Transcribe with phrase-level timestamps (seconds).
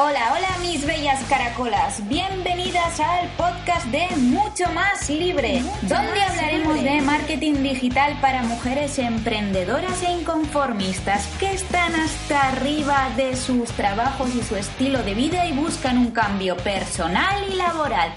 [0.00, 7.00] Hola, hola mis bellas caracolas, bienvenidas al podcast de Mucho Más Libre, donde hablaremos de
[7.00, 14.42] marketing digital para mujeres emprendedoras e inconformistas que están hasta arriba de sus trabajos y
[14.44, 18.14] su estilo de vida y buscan un cambio personal y laboral.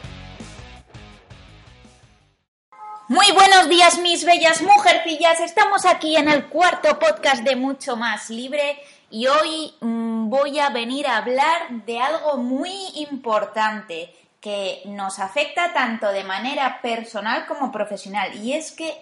[3.08, 8.30] Muy buenos días mis bellas mujercillas, estamos aquí en el cuarto podcast de Mucho Más
[8.30, 8.78] Libre
[9.10, 15.74] y hoy mm, voy a venir a hablar de algo muy importante que nos afecta
[15.74, 18.96] tanto de manera personal como profesional y es que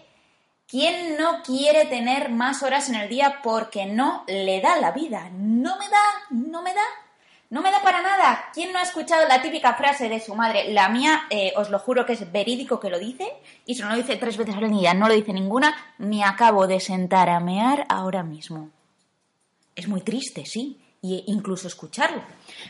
[0.68, 5.30] ¿quién no quiere tener más horas en el día porque no le da la vida?
[5.32, 6.02] No me da,
[6.32, 6.82] no me da.
[7.52, 8.50] No me da para nada.
[8.54, 10.72] ¿Quién no ha escuchado la típica frase de su madre?
[10.72, 13.28] La mía, eh, os lo juro que es verídico que lo dice,
[13.66, 16.68] y si no lo dice tres veces al día, no lo dice ninguna, me acabo
[16.68, 18.70] de sentar a mear ahora mismo
[19.80, 22.22] es muy triste, sí, e incluso escucharlo.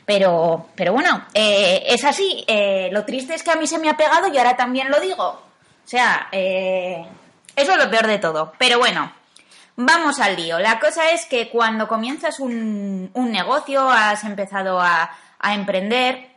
[0.05, 2.43] Pero, pero bueno, eh, es así.
[2.47, 4.99] Eh, lo triste es que a mí se me ha pegado y ahora también lo
[4.99, 5.23] digo.
[5.25, 7.05] O sea, eh,
[7.55, 8.53] eso es lo peor de todo.
[8.57, 9.11] Pero bueno,
[9.75, 10.59] vamos al lío.
[10.59, 16.29] La cosa es que cuando comienzas un, un negocio, has empezado a, a emprender,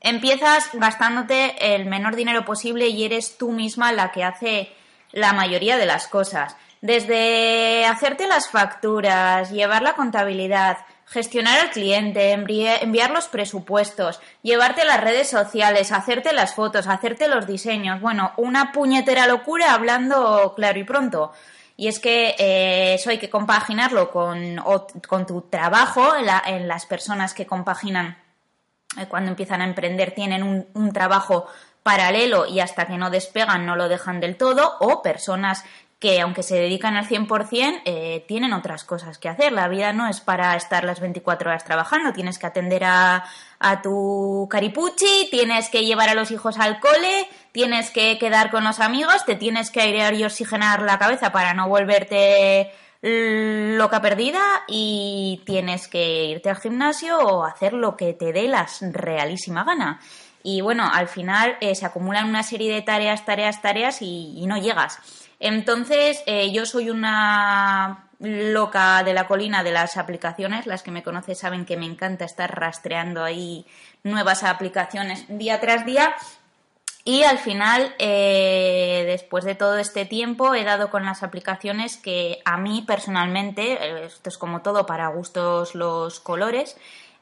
[0.00, 4.72] empiezas gastándote el menor dinero posible y eres tú misma la que hace
[5.12, 6.56] la mayoría de las cosas.
[6.82, 15.00] Desde hacerte las facturas, llevar la contabilidad, gestionar al cliente, enviar los presupuestos, llevarte las
[15.00, 18.00] redes sociales, hacerte las fotos, hacerte los diseños.
[18.00, 21.32] Bueno, una puñetera locura hablando claro y pronto.
[21.76, 24.56] Y es que eh, eso hay que compaginarlo con,
[25.06, 28.18] con tu trabajo, en, las personas que compaginan
[28.98, 31.46] eh, cuando empiezan a emprender, tienen un, un trabajo
[31.82, 35.64] paralelo y hasta que no despegan no lo dejan del todo, o personas
[36.02, 39.52] que aunque se dedican al 100%, eh, tienen otras cosas que hacer.
[39.52, 43.24] La vida no es para estar las 24 horas trabajando, tienes que atender a,
[43.60, 48.64] a tu caripuchi, tienes que llevar a los hijos al cole, tienes que quedar con
[48.64, 54.42] los amigos, te tienes que airear y oxigenar la cabeza para no volverte loca perdida
[54.66, 60.00] y tienes que irte al gimnasio o hacer lo que te dé la realísima gana.
[60.42, 64.56] Y bueno, al final eh, se acumulan una serie de tareas, tareas, tareas y no
[64.56, 65.21] llegas.
[65.44, 70.66] Entonces, eh, yo soy una loca de la colina de las aplicaciones.
[70.66, 73.66] Las que me conocen saben que me encanta estar rastreando ahí
[74.04, 76.14] nuevas aplicaciones día tras día.
[77.04, 82.38] Y al final, eh, después de todo este tiempo, he dado con las aplicaciones que
[82.44, 86.76] a mí personalmente, eh, esto es como todo para gustos los colores,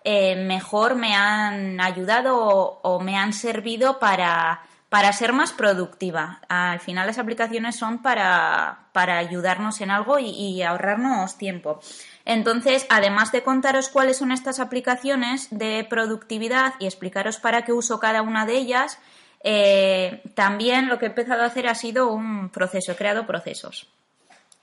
[0.05, 6.41] mejor me han ayudado o me han servido para para ser más productiva.
[6.49, 11.81] Al final las aplicaciones son para, para ayudarnos en algo y, ahorrarnos tiempo.
[12.25, 18.01] Entonces, además de contaros cuáles son estas aplicaciones de productividad y explicaros para qué uso
[18.01, 18.99] cada una de ellas,
[19.45, 23.87] eh, también lo que he empezado a hacer ha sido un proceso, he creado procesos.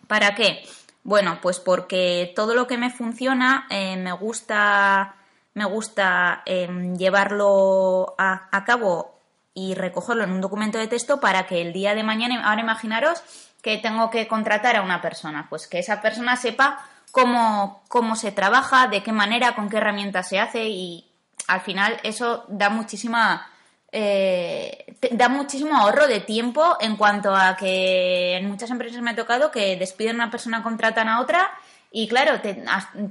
[0.07, 0.61] ¿Para qué?
[1.03, 5.15] Bueno, pues porque todo lo que me funciona eh, me gusta,
[5.53, 9.16] me gusta em, llevarlo a, a cabo
[9.57, 13.23] y recogerlo en un documento de texto para que el día de mañana, ahora imaginaros
[13.63, 16.79] que tengo que contratar a una persona, pues que esa persona sepa
[17.09, 21.09] cómo, cómo se trabaja, de qué manera, con qué herramientas se hace y
[21.47, 23.49] al final eso da muchísima...
[23.89, 29.15] Eh, da muchísimo ahorro de tiempo en cuanto a que en muchas empresas me ha
[29.15, 31.49] tocado que despiden a una persona, contratan a otra
[31.99, 32.39] y claro,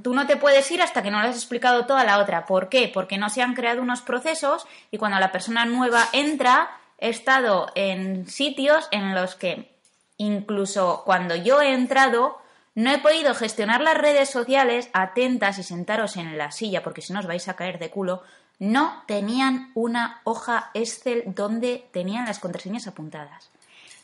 [0.01, 2.45] tú no te puedes ir hasta que no le has explicado toda la otra.
[2.45, 2.89] ¿Por qué?
[2.93, 7.69] Porque no se han creado unos procesos y cuando la persona nueva entra, he estado
[7.75, 9.75] en sitios en los que
[10.15, 12.39] incluso cuando yo he entrado,
[12.75, 17.11] no he podido gestionar las redes sociales atentas y sentaros en la silla, porque si
[17.11, 18.23] no os vais a caer de culo.
[18.57, 23.49] No tenían una hoja Excel donde tenían las contraseñas apuntadas.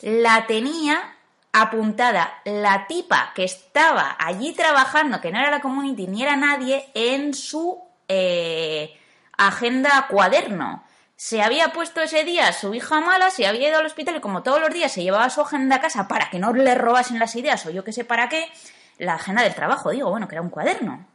[0.01, 1.15] La tenía
[1.53, 6.89] apuntada la tipa que estaba allí trabajando, que no era la community ni era nadie,
[6.95, 8.99] en su eh,
[9.37, 10.83] agenda cuaderno.
[11.15, 14.41] Se había puesto ese día su hija mala, se había ido al hospital y como
[14.41, 17.35] todos los días se llevaba su agenda a casa para que no le robasen las
[17.35, 18.51] ideas o yo qué sé para qué,
[18.97, 21.05] la agenda del trabajo, digo, bueno, que era un cuaderno.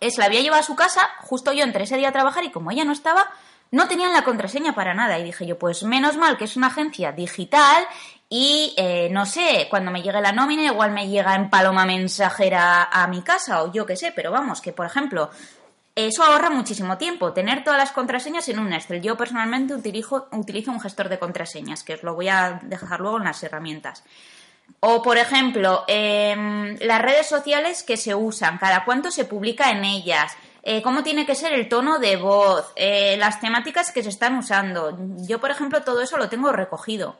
[0.00, 2.50] Es, la había llevado a su casa, justo yo entré ese día a trabajar y
[2.50, 3.30] como ella no estaba,
[3.70, 5.18] no tenían la contraseña para nada.
[5.18, 7.86] Y dije yo, pues menos mal que es una agencia digital
[8.28, 12.84] y eh, no sé, cuando me llegue la nómina igual me llega en paloma mensajera
[12.84, 15.30] a mi casa o yo qué sé, pero vamos, que por ejemplo,
[15.94, 19.00] eso ahorra muchísimo tiempo, tener todas las contraseñas en un Excel.
[19.00, 23.18] Yo personalmente utilizo, utilizo un gestor de contraseñas, que os lo voy a dejar luego
[23.18, 24.02] en las herramientas.
[24.80, 29.84] O, por ejemplo, em, las redes sociales que se usan, cada cuánto se publica en
[29.84, 34.08] ellas, eh, cómo tiene que ser el tono de voz, eh, las temáticas que se
[34.08, 34.98] están usando.
[35.28, 37.16] Yo, por ejemplo, todo eso lo tengo recogido.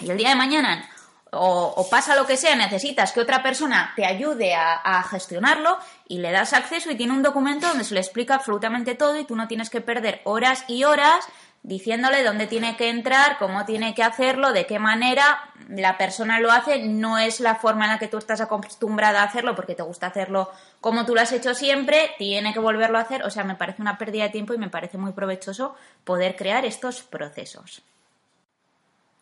[0.00, 0.88] Y el día de mañana
[1.32, 6.32] o, pasa lo que sea, necesitas que otra persona te ayude a, gestionarlo y le
[6.32, 9.48] das acceso y tiene un documento donde se le explica absolutamente todo y tú no
[9.48, 11.24] tienes que perder horas y horas
[11.62, 16.50] diciéndole dónde tiene que entrar, cómo tiene que hacerlo, de qué manera la persona lo
[16.50, 19.82] hace, no es la forma en la que tú estás acostumbrada a hacerlo porque te
[19.82, 20.50] gusta hacerlo
[20.80, 23.82] como tú lo has hecho siempre, tiene que volverlo a hacer, o sea, me parece
[23.82, 25.74] una pérdida de tiempo y me parece muy provechoso
[26.04, 27.82] poder crear estos procesos.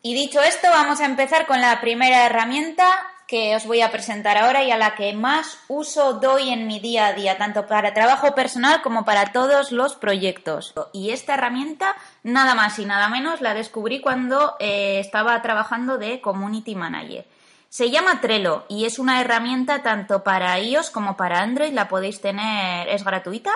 [0.01, 2.85] Y dicho esto, vamos a empezar con la primera herramienta
[3.27, 6.79] que os voy a presentar ahora y a la que más uso doy en mi
[6.79, 10.73] día a día, tanto para trabajo personal como para todos los proyectos.
[10.93, 16.21] Y esta herramienta, nada más y nada menos, la descubrí cuando eh, estaba trabajando de
[16.21, 17.27] Community Manager.
[17.67, 21.73] Se llama Trello y es una herramienta tanto para iOS como para Android.
[21.73, 23.51] La podéis tener, es gratuita,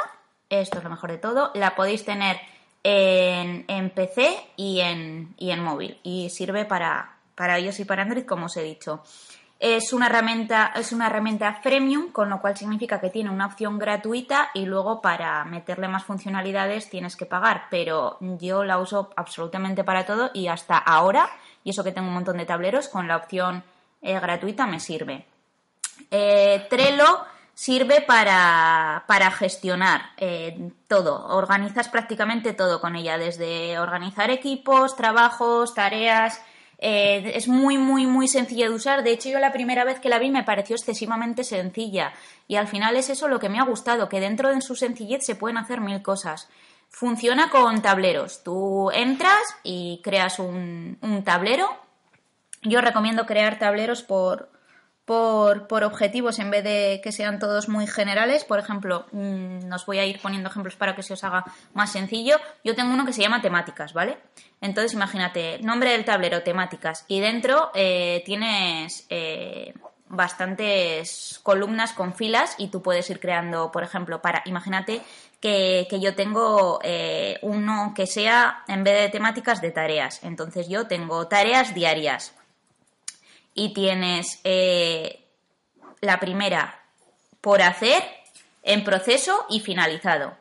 [0.49, 1.51] esto es lo mejor de todo.
[1.55, 2.39] La podéis tener
[2.83, 5.99] en, PC y en, y en móvil.
[6.03, 9.01] Y sirve para, para iOS y para Android, como os he dicho.
[9.59, 13.79] Es una herramienta, es una herramienta freemium, con lo cual significa que tiene una opción
[13.79, 17.67] gratuita y luego para meterle más funcionalidades tienes que pagar.
[17.69, 21.29] Pero yo la uso absolutamente para todo y hasta ahora,
[21.63, 23.63] y eso que tengo un montón de tableros, con la opción
[24.01, 25.25] eh, gratuita me sirve.
[26.11, 31.27] Eh, Trello sirve para, para gestionar eh, todo.
[31.27, 36.41] Organizas prácticamente todo con ella, desde organizar equipos, trabajos, tareas.
[36.79, 39.03] Eh, es muy, muy, muy sencilla de usar.
[39.03, 42.13] De hecho, yo la primera vez que la vi me pareció excesivamente sencilla.
[42.47, 45.25] Y al final es eso lo que me ha gustado, que dentro de su sencillez
[45.25, 46.49] se pueden hacer mil cosas.
[46.89, 48.43] Funciona con tableros.
[48.43, 51.69] Tú entras y creas un, un tablero.
[52.63, 54.52] Yo recomiendo crear tableros por,
[55.05, 58.45] por, objetivos en vez de que sean todos muy generales.
[58.45, 61.91] Por ejemplo, mm, nos voy a ir poniendo ejemplos para que se os haga más
[61.91, 62.37] sencillo.
[62.63, 64.17] Yo tengo uno que se llama temáticas, ¿vale?
[64.61, 69.73] Entonces, imagínate, nombre del tablero, temáticas, y dentro eh, tienes eh,
[70.07, 75.01] bastantes columnas con filas y tú puedes ir creando, por ejemplo, para, imagínate
[75.41, 80.23] que, que yo tengo eh, uno que sea, en vez de temáticas, de tareas.
[80.23, 82.33] Entonces yo tengo tareas diarias
[83.53, 85.23] y tienes eh,
[86.01, 86.79] la primera
[87.41, 88.03] por hacer,
[88.63, 90.33] en proceso y finalizado.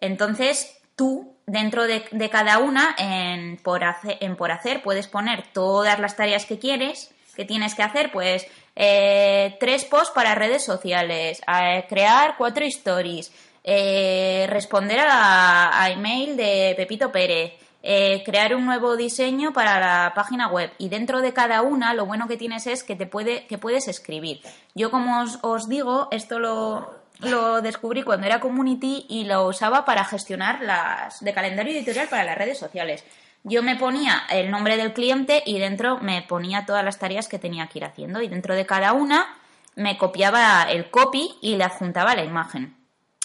[0.00, 5.98] Entonces, tú, dentro de, cada una, en por, hacer, en por hacer, puedes poner todas
[6.00, 11.40] las tareas que quieres, que tienes que hacer, pues eh, tres posts para redes sociales,
[11.88, 17.52] crear cuatro stories, eh, responder a email de Pepito Pérez,
[17.82, 20.70] eh, crear un nuevo diseño para la página web.
[20.78, 23.88] Y dentro de cada una lo bueno que tienes es que te puede que puedes
[23.88, 24.40] escribir.
[24.74, 26.90] Yo como os, digo esto lo,
[27.20, 32.24] lo, descubrí cuando era community y lo usaba para gestionar las de calendario editorial para
[32.24, 33.04] las redes sociales.
[33.44, 37.38] Yo me ponía el nombre del cliente y dentro me ponía todas las tareas que
[37.38, 38.20] tenía que ir haciendo.
[38.20, 39.38] Y dentro de cada una
[39.74, 42.76] me copiaba el copy y le adjuntaba la imagen.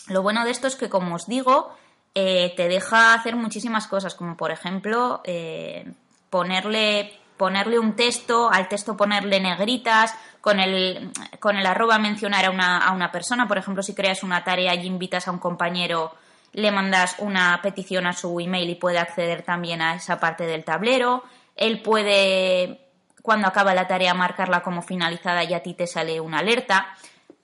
[0.08, 1.76] Lo bueno de esto es que como os digo
[2.16, 5.92] eh, te deja hacer muchísimas cosas, como por ejemplo eh,
[6.30, 12.52] ponerle, ponerle un texto, al texto ponerle negritas, con el, con el arroba mencionar a
[12.52, 16.14] una, a una persona, por ejemplo, si creas una tarea y invitas a un compañero,
[16.54, 20.64] le mandas una petición a su email y puede acceder también a esa parte del
[20.64, 21.24] tablero.
[21.58, 22.80] Él puede,
[23.22, 26.96] cuando acaba la tarea, marcarla como finalizada y a ti te sale una alerta.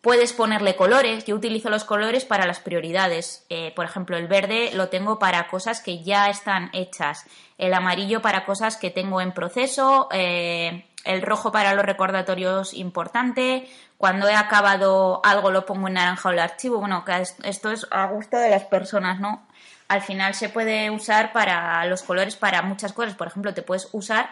[0.02, 1.26] Puedes ponerle colores.
[1.26, 3.46] Yo utilizo los colores para las prioridades.
[3.50, 7.26] Eh, por ejemplo, el verde lo tengo para cosas que ya están hechas.
[7.60, 10.10] El amarillo para cosas que tengo en proceso.
[10.12, 13.70] Eh, el rojo para los recordatorios importante.
[13.98, 16.80] Cuando he acabado algo lo pongo en naranja o el archivo.
[16.80, 17.06] Bueno,
[17.44, 19.46] esto es a gusto de las personas, ¿no?
[19.88, 23.14] Al final se puede usar para los colores para muchas cosas.
[23.14, 24.30] Por ejemplo, te puedes usar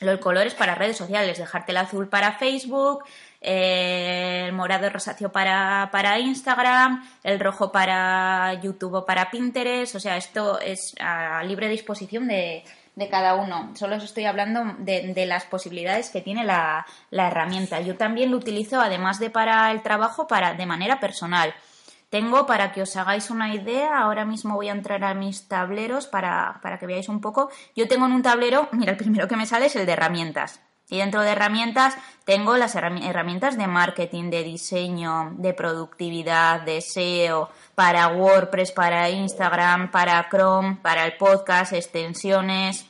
[0.00, 3.04] los colores para redes sociales, dejarte el azul para Facebook,
[3.40, 10.16] el morado rosáceo para, para, Instagram, el rojo para YouTube o para Pinterest, o sea,
[10.16, 12.64] esto es a libre disposición de,
[12.96, 13.70] de cada uno.
[13.74, 17.80] Solo os estoy hablando de, de las posibilidades que tiene la, la, herramienta.
[17.80, 21.54] Yo también lo utilizo, además de para el trabajo, para de manera personal.
[22.10, 26.06] Tengo, para que os hagáis una idea, ahora mismo voy a entrar a mis tableros
[26.06, 27.50] para, para que veáis un poco.
[27.76, 30.60] Yo tengo en un tablero, mira, el primero que me sale es el de herramientas.
[30.90, 37.50] Y dentro de herramientas tengo las herramientas de marketing, de diseño, de productividad, de SEO,
[37.74, 42.87] para WordPress, para Instagram, para Chrome, para el podcast, extensiones,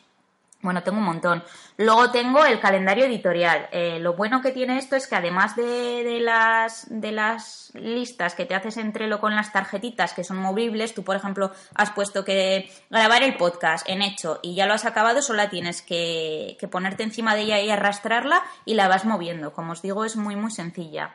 [0.61, 1.45] Bueno, tengo un montón.
[1.77, 3.69] Luego tengo el calendario editorial.
[3.71, 8.45] Eh, lo bueno que tiene esto es que además de, las, de las listas que
[8.45, 12.25] te haces entre lo con las tarjetitas que son movibles, tú por ejemplo has puesto
[12.25, 16.67] que grabar el podcast en hecho y ya lo has acabado, solo tienes que, que
[16.67, 19.53] ponerte encima de ella y arrastrarla y la vas moviendo.
[19.53, 21.15] Como os digo, es muy muy sencilla.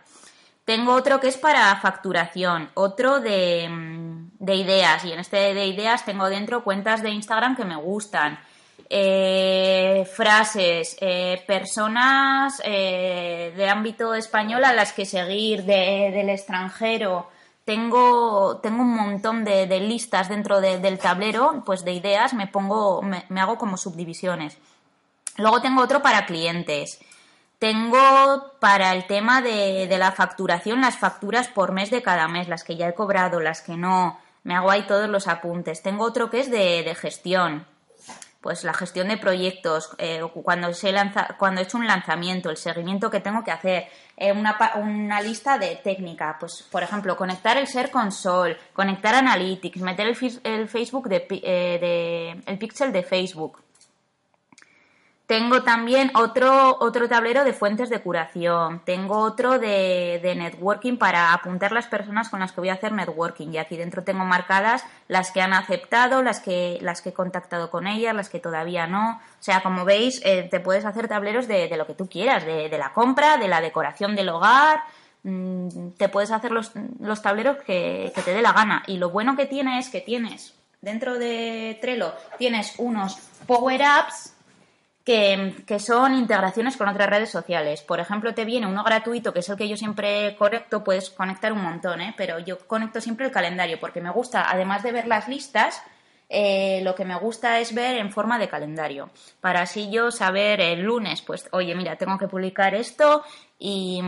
[0.63, 3.69] Tengo otro que es para facturación, otro de,
[4.39, 8.39] de ideas y en este de ideas tengo dentro cuentas de Instagram que me gustan
[8.95, 17.27] eh, frases, eh, personas eh, de ámbito español a las que seguir, del extranjero.
[17.65, 23.41] Tengo, tengo un montón de, listas dentro del tablero, pues de ideas, me pongo, me,
[23.41, 24.59] hago como subdivisiones.
[25.37, 26.99] Luego tengo otro para clientes.
[27.57, 32.63] Tengo para el tema de, la facturación las facturas por mes de cada mes, las
[32.63, 34.19] que ya he cobrado, las que no.
[34.43, 35.81] Me hago ahí todos los apuntes.
[35.81, 37.72] Tengo otro que es de gestión
[38.43, 42.57] pues la gestión de proyectos, eh, cuando, se lanza, cuando he hecho un lanzamiento, el
[42.57, 47.57] seguimiento que tengo que hacer, eh, una, una, lista de técnica, pues por ejemplo, conectar
[47.57, 53.03] el Ser Console, conectar Analytics, meter el, el Facebook de, eh, de, el pixel de
[53.03, 53.61] Facebook,
[55.25, 58.81] tengo también otro, otro tablero de fuentes de curación.
[58.83, 63.47] Tengo otro de, networking para apuntar las personas con las que voy a hacer networking.
[63.53, 67.71] Y aquí dentro tengo marcadas las que han aceptado, las que, las que he contactado
[67.71, 69.13] con ellas, las que todavía no.
[69.13, 72.77] O sea, como veis, eh, te puedes hacer tableros de, lo que tú quieras, de,
[72.77, 74.81] la compra, de la decoración del hogar.
[75.23, 78.83] Mm, te puedes hacer los, los tableros que, que te dé la gana.
[78.87, 84.33] Y lo bueno que tiene es que tienes, dentro de Trello, tienes unos power-ups
[85.03, 87.81] que, son integraciones con otras redes sociales.
[87.81, 91.51] Por ejemplo, te viene uno gratuito, que es el que yo siempre conecto, puedes conectar
[91.51, 92.13] un montón, ¿eh?
[92.17, 95.81] pero yo conecto siempre el calendario porque me gusta, además de ver las listas,
[96.29, 99.09] eh, lo que me gusta es ver en forma de calendario,
[99.41, 103.23] para así yo saber el lunes, pues, oye, mira, tengo que publicar esto
[103.59, 104.01] y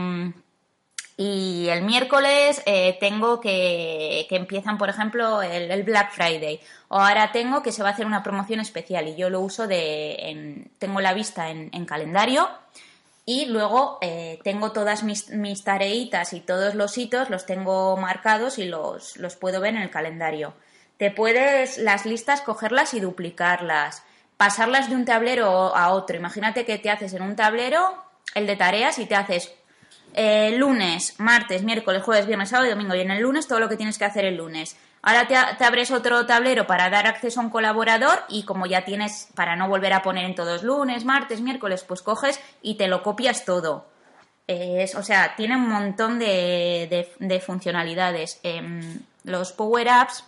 [1.18, 6.60] y el miércoles eh, tengo que, que empiezan, por ejemplo, el, Black Friday.
[6.88, 9.66] O ahora tengo que se va a hacer una promoción especial y yo lo uso
[9.66, 10.68] de.
[10.78, 12.48] tengo la vista en, calendario
[13.24, 18.58] y luego eh, tengo todas mis, mis, tareitas y todos los hitos, los tengo marcados
[18.58, 20.54] y los, los puedo ver en el calendario.
[20.96, 24.04] Te puedes las listas cogerlas y duplicarlas,
[24.36, 26.16] pasarlas de un tablero a otro.
[26.16, 28.02] Imagínate que te haces en un tablero
[28.34, 29.52] el de tareas y te haces
[30.14, 32.94] eh, lunes, martes, miércoles, jueves, viernes, sábado y domingo.
[32.94, 34.76] Y en el lunes todo lo que tienes que hacer el lunes.
[35.06, 39.28] Ahora te, abres otro tablero para dar acceso a un colaborador y como ya tienes,
[39.36, 43.04] para no volver a poner en todos lunes, martes, miércoles, pues coges y te lo
[43.04, 43.86] copias todo.
[44.48, 48.40] o sea, tiene un montón de, de, funcionalidades.
[48.42, 50.24] Em, los Power Apps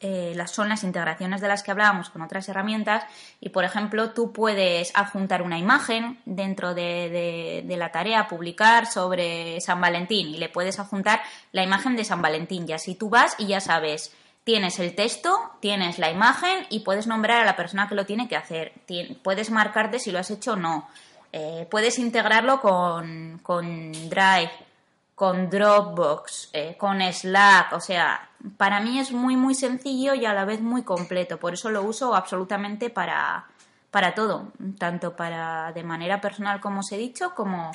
[0.00, 3.04] eh, las, son las integraciones de las que hablábamos con otras herramientas
[3.40, 9.80] y, por ejemplo, tú puedes adjuntar una imagen dentro de, la tarea, publicar sobre San
[9.80, 11.22] Valentín y le puedes adjuntar
[11.52, 12.66] la imagen de San Valentín.
[12.68, 17.06] Y así tú vas y ya sabes, tienes el texto, tienes la imagen y puedes
[17.06, 18.72] nombrar a la persona que lo tiene que hacer,
[19.22, 20.88] puedes marcarte si lo has hecho o no,
[21.32, 24.52] eh, puedes integrarlo con, con Drive,
[25.14, 28.25] con Dropbox, eh, con Slack, o sea,
[28.56, 31.82] para mí es muy muy sencillo y a la vez muy completo, por eso lo
[31.82, 33.46] uso absolutamente para,
[33.90, 37.72] para todo, tanto para de manera personal como os he dicho, como,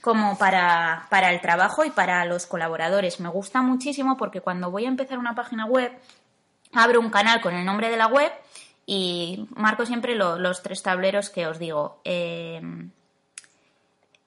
[0.00, 3.20] como para, para el trabajo y para los colaboradores.
[3.20, 5.92] Me gusta muchísimo porque cuando voy a empezar una página web,
[6.72, 8.32] abro un canal con el nombre de la web
[8.86, 12.00] y marco siempre los tres tableros que os digo.
[12.04, 12.60] Eh,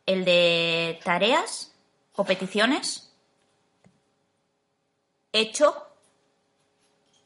[0.05, 1.73] el de tareas,
[2.15, 3.12] o peticiones,
[5.33, 5.87] hecho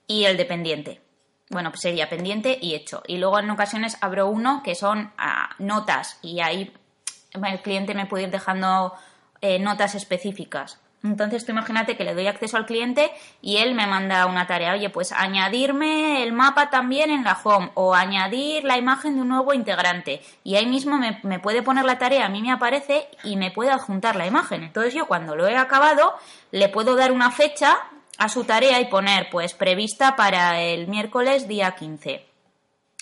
[0.07, 1.01] y el dependiente.
[1.49, 3.03] Bueno, pues sería pendiente y hecho.
[3.07, 6.73] Y luego en ocasiones abro uno que son ah, notas y ahí
[7.33, 8.93] el cliente me puede ir dejando
[9.41, 10.79] eh, notas específicas.
[11.03, 13.11] Entonces tú imagínate que le doy acceso al cliente
[13.41, 17.69] y él me manda una tarea, oye, pues añadirme el mapa también en la home
[17.75, 20.21] o añadir la imagen de un nuevo integrante.
[20.43, 23.51] Y ahí mismo me, me puede poner la tarea, a mí me aparece y me
[23.51, 24.63] puede adjuntar la imagen.
[24.63, 26.15] Entonces yo cuando lo he acabado
[26.51, 27.77] le puedo dar una fecha
[28.17, 32.25] a su tarea y poner pues prevista para el miércoles día 15.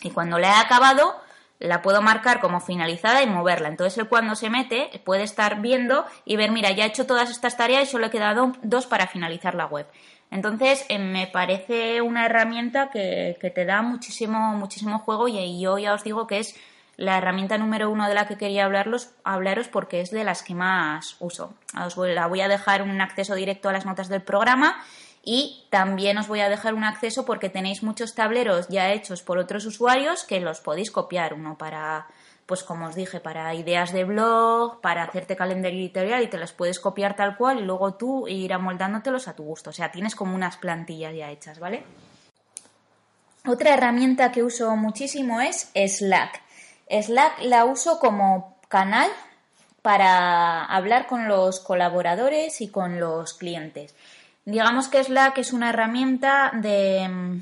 [0.02, 1.16] Y cuando le he acabado,
[1.60, 3.70] la puedo marcar como finalizada y moverla.
[3.70, 7.30] Entonces él cuando se mete puede estar viendo y ver, mira, ya he hecho todas
[7.30, 9.88] estas tareas y solo he quedado dos para finalizar la web.
[10.32, 15.94] Entonces eh, me parece una herramienta que, te da muchísimo, muchísimo juego y, yo ya
[15.94, 16.56] os digo que es
[16.98, 20.56] la herramienta número uno de la que quería hablaros, hablaros porque es de las que
[20.56, 21.54] más uso.
[21.86, 24.82] Os la voy a dejar un acceso directo a las notas del programa
[25.26, 29.40] y también os voy a dejar un acceso porque tenéis muchos tableros ya hechos por
[29.40, 32.08] otros usuarios que los podéis copiar, uno para
[32.46, 36.54] pues como os dije, para ideas de blog, para hacerte calendario editorial y te las
[36.54, 39.72] puedes copiar tal cual y luego tú ir amoldándotelos a tu gusto.
[39.72, 41.84] O sea, tienes como unas plantillas ya hechas, ¿vale?
[43.48, 46.42] Otra herramienta que uso muchísimo es Slack.
[46.88, 49.10] Slack la uso como canal
[49.82, 53.96] para hablar con los colaboradores y con los clientes.
[54.46, 57.42] Digamos que Slack es una herramienta de,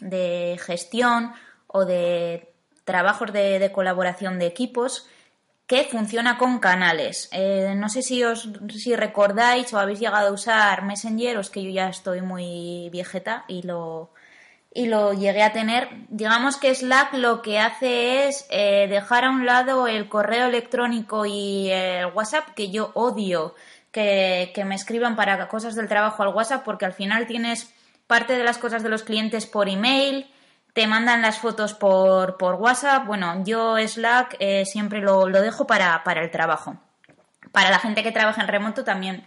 [0.00, 1.32] de gestión
[1.68, 2.52] o de
[2.84, 5.06] trabajos de, colaboración de equipos
[5.68, 7.28] que funciona con canales.
[7.30, 11.50] Eh, no sé si os si recordáis o habéis llegado a usar Messenger, o es
[11.50, 14.10] que yo ya estoy muy viejeta y lo,
[14.74, 15.88] y lo llegué a tener.
[16.08, 21.26] Digamos que Slack lo que hace es eh, dejar a un lado el correo electrónico
[21.26, 23.54] y el WhatsApp, que yo odio
[23.92, 27.72] que, me escriban para cosas del trabajo al WhatsApp, porque al final tienes
[28.06, 30.26] parte de las cosas de los clientes por email
[30.72, 33.06] te mandan las fotos por, por WhatsApp.
[33.06, 36.76] Bueno, yo Slack eh, siempre lo, dejo para, el trabajo.
[37.52, 39.26] Para la gente que trabaja en remoto también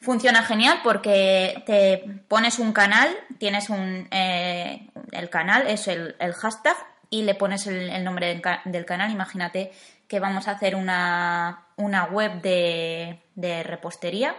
[0.00, 6.76] funciona genial porque te pones un canal, tienes un, eh, el canal, es el, hashtag
[7.10, 9.10] y le pones el, nombre del, canal.
[9.10, 9.72] Imagínate
[10.08, 14.34] que vamos a hacer una, una web de, de repostería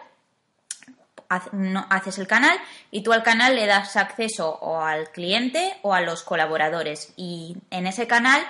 [1.90, 2.58] haces el canal
[2.90, 7.14] y tú al canal le das acceso o al cliente o a los colaboradores.
[7.16, 8.42] Y en ese canal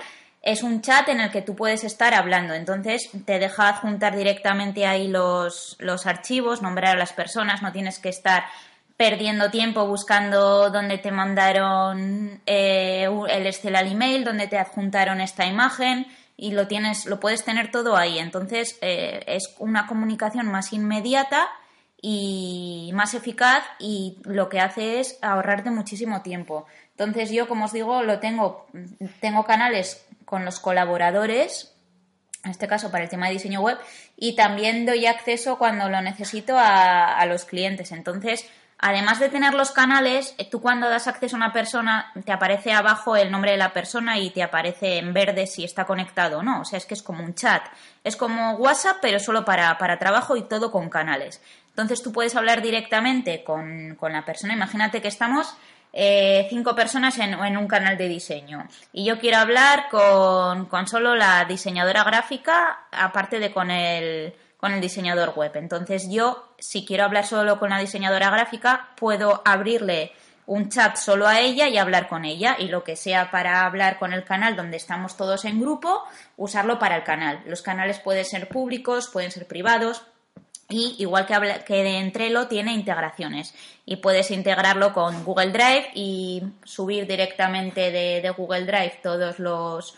[0.41, 2.53] es un chat en el que tú puedes estar hablando.
[2.53, 7.99] Entonces te deja adjuntar directamente ahí los, los archivos, nombrar a las personas, no tienes
[7.99, 8.45] que estar
[8.97, 15.45] perdiendo tiempo buscando dónde te mandaron eh, el Excel al email, dónde te adjuntaron esta
[15.45, 16.05] imagen
[16.41, 18.17] y lo tienes, lo puedes tener todo ahí.
[18.17, 21.47] Entonces eh, es una comunicación más inmediata
[22.01, 26.65] y más eficaz y lo que hace es ahorrarte muchísimo tiempo.
[26.97, 28.65] Entonces yo, como os digo, lo tengo,
[29.19, 31.75] tengo canales con los colaboradores,
[32.43, 33.77] en este caso para el tema de diseño web,
[34.17, 37.91] y también doy acceso cuando lo necesito a, a los clientes.
[37.91, 38.49] Entonces,
[38.83, 43.15] Además de tener los canales, tú cuando das acceso a una persona, te aparece abajo
[43.15, 46.61] el nombre de la persona y te aparece en verde si está conectado o no.
[46.61, 47.61] O sea, es que es como un chat.
[48.03, 51.43] Es como WhatsApp, pero solo para, para trabajo y todo con canales.
[51.69, 54.55] Entonces tú puedes hablar directamente con, la persona.
[54.55, 55.55] Imagínate que estamos
[55.93, 60.87] eh, cinco personas en, en, un canal de diseño y yo quiero hablar con, con
[60.87, 65.51] solo la diseñadora gráfica, aparte de con el, con el diseñador web.
[65.55, 70.13] Entonces yo, si quiero hablar solo con la diseñadora gráfica, puedo abrirle
[70.45, 73.99] un chat solo a ella y hablar con ella y lo que sea para hablar
[73.99, 76.03] con el canal donde estamos todos en grupo,
[76.37, 77.41] usarlo para el canal.
[77.45, 80.03] Los canales pueden ser públicos, pueden ser privados,
[80.71, 83.53] y igual que, que en Trello tiene integraciones
[83.85, 89.95] y puedes integrarlo con Google Drive y subir directamente de, Google Drive todos los,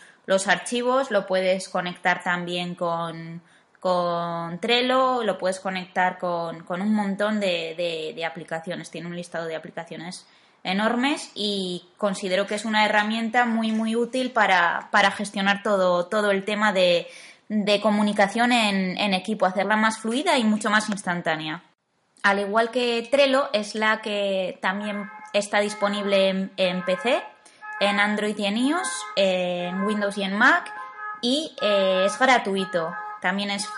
[0.48, 3.42] archivos, lo puedes conectar también con,
[3.84, 9.58] con Trello, lo puedes conectar con, un montón de, de, aplicaciones, tiene un listado de
[9.58, 10.26] aplicaciones
[10.64, 16.32] enormes y considero que es una herramienta muy muy útil para, para gestionar todo, todo
[16.32, 17.08] el tema de,
[17.50, 21.62] de comunicación en, equipo, hacerla más fluida y mucho más instantánea.
[22.22, 27.22] Al igual que Trello, es la que también está disponible en, PC,
[27.82, 30.74] en Android y en iOS, en Windows y en Mac,
[31.22, 32.94] y eh, es gratuito.
[33.24, 33.70] También es,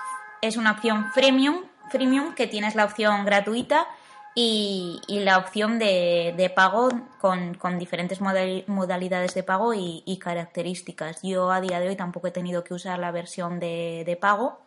[0.42, 3.86] es una opción freemium, freemium que tienes la opción gratuita
[4.34, 6.90] y, la opción de, pago
[7.22, 11.22] con, diferentes modalidades de pago y, características.
[11.22, 14.60] Yo a día de hoy tampoco he tenido que usar la versión de, pago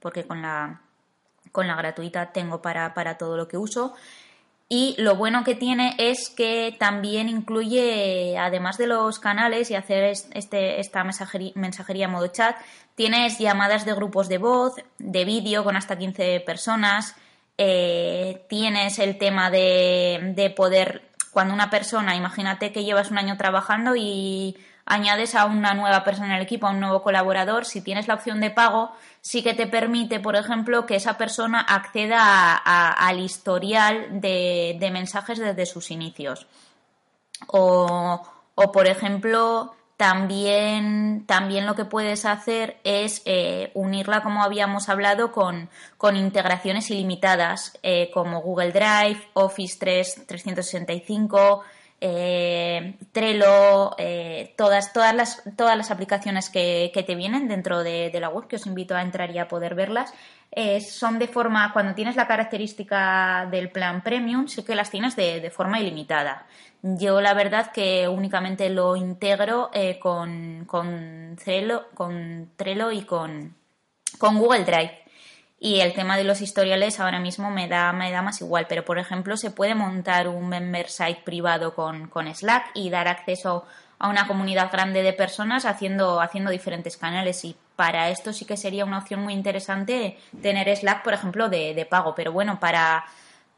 [0.00, 0.80] porque con la,
[1.52, 3.94] con la gratuita tengo para, para todo lo que uso.
[4.76, 10.02] Y lo bueno que tiene es que también incluye, además de los canales y hacer
[10.32, 12.56] este, esta mensajería, mensajería modo chat,
[12.96, 17.14] tienes llamadas de grupos de voz, de vídeo con hasta 15 personas,
[17.56, 23.36] eh, tienes el tema de, de poder, cuando una persona, imagínate que llevas un año
[23.36, 27.80] trabajando y añades a una nueva persona en el equipo, a un nuevo colaborador, si
[27.80, 32.54] tienes la opción de pago, sí que te permite, por ejemplo, que esa persona acceda
[32.56, 36.46] al historial de, mensajes desde sus inicios.
[37.46, 38.22] O,
[38.54, 45.30] o, por ejemplo, también, también lo que puedes hacer es eh, unirla, como habíamos hablado,
[45.30, 45.68] con,
[46.16, 51.62] integraciones ilimitadas, eh, como Google Drive, Office 3, 365,
[52.00, 58.28] eh, Trello, eh, todas, todas, las, todas las aplicaciones que, te vienen dentro de, la
[58.28, 60.12] web, que os invito a entrar y a poder verlas,
[60.50, 65.16] eh, son de forma, cuando tienes la característica del plan premium, sí que las tienes
[65.16, 66.46] de, forma ilimitada.
[66.82, 73.54] Yo la verdad que únicamente lo integro con, con, Trello, con Trello y con,
[74.18, 75.03] con Google Drive
[75.64, 78.84] y el tema de los historiales ahora mismo me da, me da más igual, pero
[78.84, 83.64] por ejemplo se puede montar un member site privado con, Slack y dar acceso
[83.98, 88.58] a una comunidad grande de personas haciendo, haciendo diferentes canales y para esto sí que
[88.58, 93.06] sería una opción muy interesante tener Slack, por ejemplo, de, pago, pero bueno, para,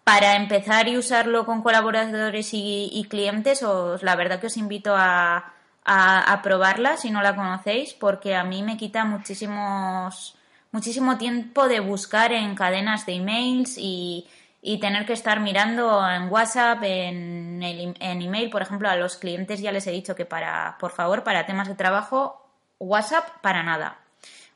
[0.05, 5.53] para empezar y usarlo con colaboradores y, clientes, os, la verdad que os invito a,
[5.85, 10.36] a, a probarla si no la conocéis, porque a mí me quita muchísimos
[10.77, 14.29] muchísimo tiempo de buscar en cadenas de emails y,
[14.61, 19.17] y tener que estar mirando en WhatsApp, en, el, en email, por ejemplo, a los
[19.17, 22.47] clientes ya les he dicho que para, por favor, para temas de trabajo,
[22.79, 24.01] WhatsApp para nada.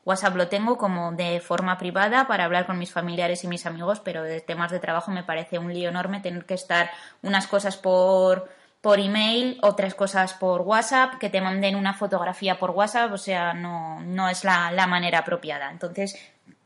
[0.04, 4.00] WhatsApp lo tengo como de forma privada para hablar con mis familiares y mis amigos,
[4.00, 6.90] pero de temas de trabajo me parece un lío enorme tener que estar
[7.22, 8.46] unas cosas por
[8.80, 13.52] por email, otras cosas por WhatsApp, que te manden una fotografía por WhatsApp, o sea,
[13.52, 15.70] no, no es la, manera apropiada.
[15.70, 16.18] Entonces,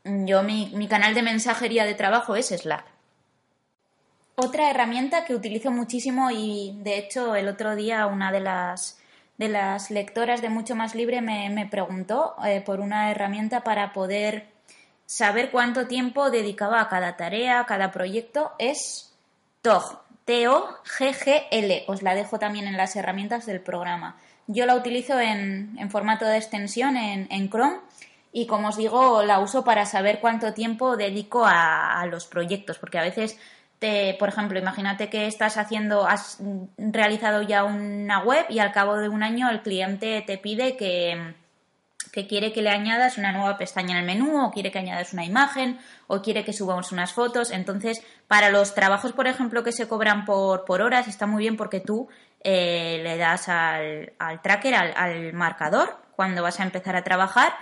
[0.04, 2.84] yo mi, mi canal de mensajería de trabajo es Slack.
[4.36, 8.98] Otra herramienta que utilizo muchísimo y de hecho el otro día una de las,
[9.38, 13.92] de las lectoras de Mucho Más Libre me, me preguntó eh, por una herramienta para
[13.92, 14.48] poder
[15.06, 19.14] saber cuánto tiempo dedicaba a cada tarea, a cada proyecto, es
[19.62, 21.84] TOG, T-O-G-G-L.
[21.86, 24.16] Os la dejo también en las herramientas del programa.
[24.46, 27.78] Yo la utilizo en, formato de extensión en, Chrome
[28.32, 32.98] y como os digo, la uso para saber cuánto tiempo dedico a, los proyectos, porque
[32.98, 33.38] a veces,
[33.78, 36.38] te, por ejemplo, imagínate que estás haciendo, has
[36.76, 41.34] realizado ya una web y al cabo de un año el cliente te pide que,
[42.14, 45.12] que quiere que le añadas una nueva pestaña en el menú o quiere que añadas
[45.12, 47.50] una imagen o quiere que subamos unas fotos.
[47.50, 51.56] Entonces, para los trabajos, por ejemplo, que se cobran por, por horas, está muy bien
[51.56, 52.08] porque tú
[52.44, 57.52] eh, le das al, al tracker, al, marcador, cuando vas a empezar a trabajar,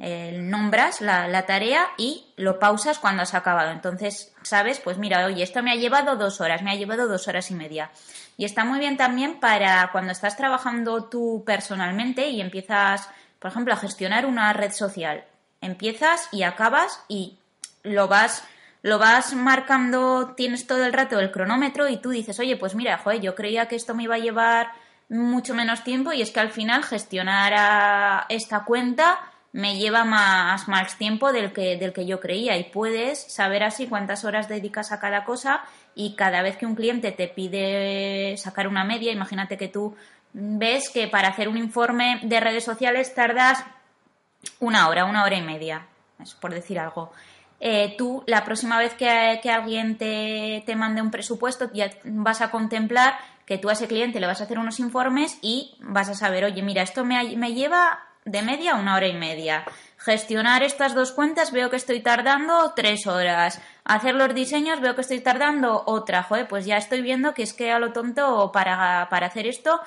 [0.00, 3.70] eh, nombras la, la, tarea y lo pausas cuando has acabado.
[3.70, 7.28] Entonces, sabes, pues mira, oye, esto me ha llevado dos horas, me ha llevado dos
[7.28, 7.92] horas y media.
[8.36, 13.08] Y está muy bien también para cuando estás trabajando tú personalmente y empiezas
[13.42, 15.24] por ejemplo, a gestionar una red social.
[15.60, 17.38] Empiezas y acabas y
[17.82, 18.44] lo vas,
[18.82, 22.98] lo vas marcando, tienes todo el rato el cronómetro y tú dices, oye, pues mira,
[22.98, 24.70] joder, yo creía que esto me iba a llevar
[25.08, 29.18] mucho menos tiempo y es que al final gestionar esta cuenta
[29.52, 33.86] me lleva más, más tiempo del que, del que yo creía y puedes saber así
[33.88, 35.62] cuántas horas dedicas a cada cosa
[35.94, 39.94] y cada vez que un cliente te pide sacar una media, imagínate que tú
[40.32, 43.64] ves que para hacer un informe de redes sociales tardas
[44.60, 45.86] una hora, una hora y media,
[46.40, 47.12] por decir algo.
[47.60, 52.50] Eh, tú la próxima vez que, alguien te, te, mande un presupuesto ya vas a
[52.50, 53.14] contemplar
[53.46, 56.44] que tú a ese cliente le vas a hacer unos informes y vas a saber,
[56.44, 59.64] oye, mira, esto me, me lleva de media una hora y media.
[59.96, 63.60] Gestionar estas dos cuentas veo que estoy tardando tres horas.
[63.84, 66.22] Hacer los diseños veo que estoy tardando otra.
[66.24, 69.80] Joder, pues ya estoy viendo que es que a lo tonto para, para hacer esto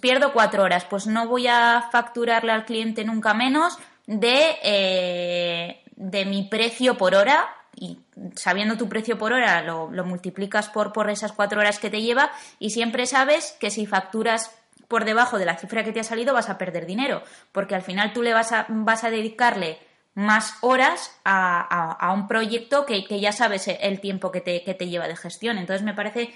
[0.00, 6.24] pierdo cuatro horas, pues no voy a facturarle al cliente nunca menos de, eh, de
[6.24, 7.98] mi precio por hora y
[8.36, 12.30] sabiendo tu precio por hora lo, multiplicas por, por esas cuatro horas que te lleva
[12.58, 14.52] y siempre sabes que si facturas
[14.86, 17.82] por debajo de la cifra que te ha salido vas a perder dinero porque al
[17.82, 19.78] final tú le vas a, vas a dedicarle
[20.14, 25.08] más horas a, un proyecto que, ya sabes el tiempo que te, que te lleva
[25.08, 25.58] de gestión.
[25.58, 26.32] Entonces me parece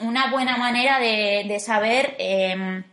[0.00, 2.84] una buena manera de, saber em,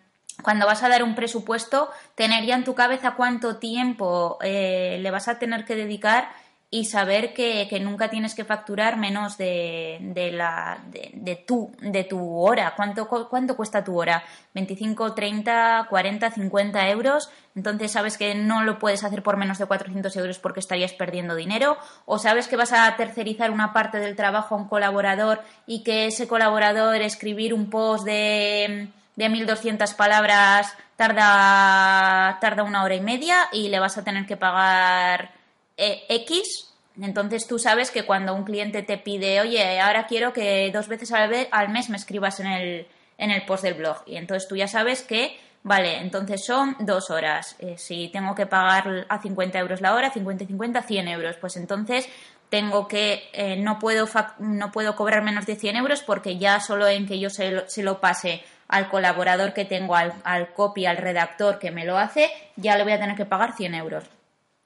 [0.44, 5.12] cuando vas a dar un presupuesto, tener ya en tu cabeza cuánto tiempo eh, le
[5.12, 6.30] vas a tener que dedicar
[6.71, 12.38] y saber que, nunca tienes que facturar menos de, de la, de, tu, de tu
[12.39, 12.75] hora.
[12.75, 14.23] ¿Cuánto, ¿Cuánto cuesta tu hora?
[14.53, 17.32] ¿25, 30, 40, 50 euros?
[17.55, 21.34] Entonces sabes que no lo puedes hacer por menos de 400 euros porque estarías perdiendo
[21.34, 21.75] dinero.
[22.05, 26.05] O sabes que vas a tercerizar una parte del trabajo a un colaborador y que
[26.05, 33.38] ese colaborador escribir un post de, de 1200 palabras tarda, tarda una hora y media
[33.51, 35.38] y le vas a tener que pagar
[35.80, 36.70] eh, X,
[37.02, 41.12] entonces tú sabes que cuando un cliente te pide, oye, ahora quiero que dos veces
[41.13, 42.88] al, mes me escribas en el,
[43.18, 44.04] en el post del blog.
[44.06, 47.56] Y entonces tú ya sabes que, vale, entonces son dos horas.
[47.60, 51.38] Eh, si tengo que pagar a 50 euros la hora, 50 y 50, 100 euros.
[51.38, 52.10] Pues entonces
[52.50, 54.08] tengo que, eh, no, puedo
[54.39, 57.70] no puedo cobrar menos de 100 euros porque ya solo en que yo se lo,
[57.70, 61.98] se lo pase al colaborador que tengo, al, al copy, al redactor que me lo
[61.98, 64.04] hace, ya le voy a tener que pagar 100 euros.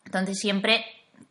[0.06, 0.84] Entonces siempre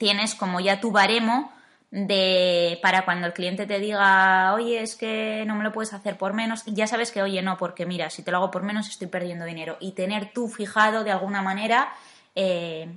[0.03, 1.53] tienes como ya tu baremo
[1.93, 6.19] de para cuando el cliente te diga, oye, es que no me lo puedes hacer
[6.19, 8.89] por menos, ya sabes que, oye, no, porque mira, si te lo hago por menos
[8.89, 9.77] estoy perdiendo dinero.
[9.79, 11.93] Y tener tú fijado de alguna manera
[12.35, 12.93] eh,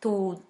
[0.00, 0.42] tu,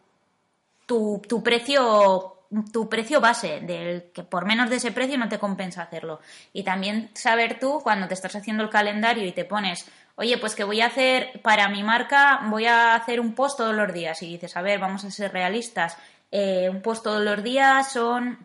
[0.87, 2.37] tu, tu precio
[2.73, 6.21] tu precio base, del que por menos de ese precio no te compensa hacerlo.
[6.53, 9.89] Y también saber tú, cuando te estás haciendo el calendario y te pones,
[10.21, 13.75] oye, pues que voy a hacer para mi marca, voy a hacer un post todos
[13.75, 14.23] los días.
[14.23, 15.97] Y dices, a ver, vamos a ser realistas,
[16.31, 18.39] eh, un post todos los días son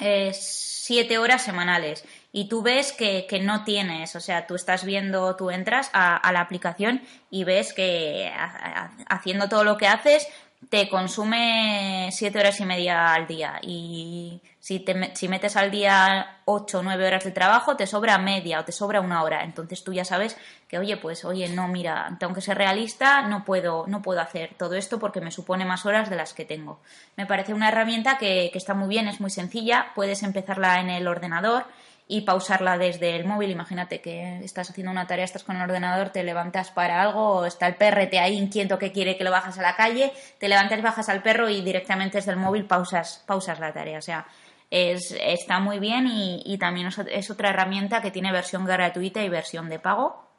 [0.00, 5.34] eh, siete horas semanales y tú ves que, no tienes, o sea, tú estás viendo,
[5.34, 8.32] tú entras a, la aplicación y ves que
[9.08, 10.26] haciendo todo lo que haces
[10.68, 16.40] te consume siete horas y media al día y si, te, si metes al día
[16.44, 19.82] ocho o nueve horas de trabajo te sobra media o te sobra una hora entonces
[19.82, 20.36] tú ya sabes
[20.72, 24.54] que oye pues oye no mira tengo que ser realista no puedo no puedo hacer
[24.56, 26.80] todo esto porque me supone más horas de las que tengo
[27.14, 31.06] me parece una herramienta que, está muy bien es muy sencilla puedes empezarla en el
[31.06, 31.66] ordenador
[32.08, 33.50] y pausarla desde el móvil.
[33.50, 37.66] Imagínate que estás haciendo una tarea, estás con el ordenador, te levantas para algo, está
[37.68, 41.08] el perrete ahí inquieto que quiere que lo bajas a la calle, te levantas, bajas
[41.08, 43.98] al perro y directamente desde el móvil pausas, pausas la tarea.
[43.98, 44.26] O sea,
[44.68, 49.70] es, está muy bien y, también es, otra herramienta que tiene versión gratuita y versión
[49.70, 50.31] de pago.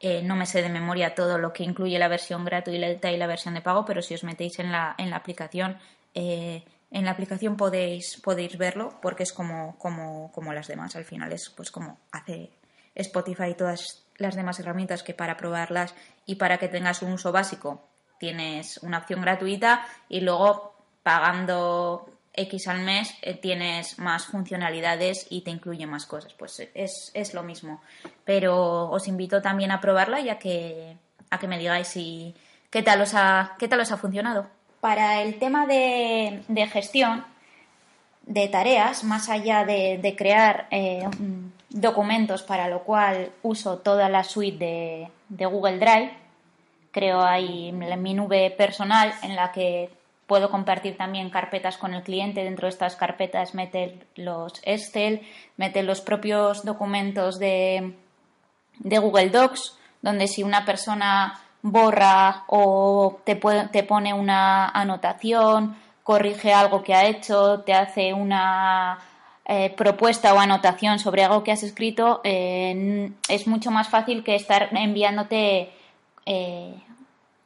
[0.00, 3.26] Eh, no me sé de memoria todo lo que incluye la versión gratuita y la
[3.26, 5.78] versión de pago, pero si os metéis en la, en la aplicación
[6.14, 10.96] eh, en la aplicación podéis, podéis verlo porque es como, como, como las demás.
[10.96, 12.50] Al final es pues como hace
[12.94, 15.94] Spotify y todas las demás herramientas que para probarlas
[16.26, 22.68] y para que tengas un uso básico tienes una opción gratuita y luego pagando X
[22.68, 26.32] al mes eh, tienes más funcionalidades y te incluye más cosas.
[26.34, 27.82] Pues es, es, lo mismo.
[28.28, 30.98] Pero os invito también a probarla ya que
[31.30, 32.34] a que me digáis si,
[32.68, 34.46] qué tal os ha, qué tal os ha funcionado.
[34.80, 37.24] Para el tema de, gestión
[38.24, 41.08] de tareas, más allá de, crear eh,
[41.70, 46.12] documentos para lo cual uso toda la suite de, Google Drive,
[46.90, 49.88] creo ahí mi nube personal en la que
[50.26, 52.44] puedo compartir también carpetas con el cliente.
[52.44, 55.22] Dentro de estas carpetas meter los Excel,
[55.56, 57.94] meter los propios documentos de,
[58.78, 63.40] de Google Docs, donde si una persona borra o te,
[63.72, 68.98] te pone una anotación, corrige algo que ha hecho, te hace una
[69.44, 74.34] eh, propuesta o anotación sobre algo que has escrito, eh, es mucho más fácil que
[74.34, 75.70] estar enviándote
[76.26, 76.74] eh,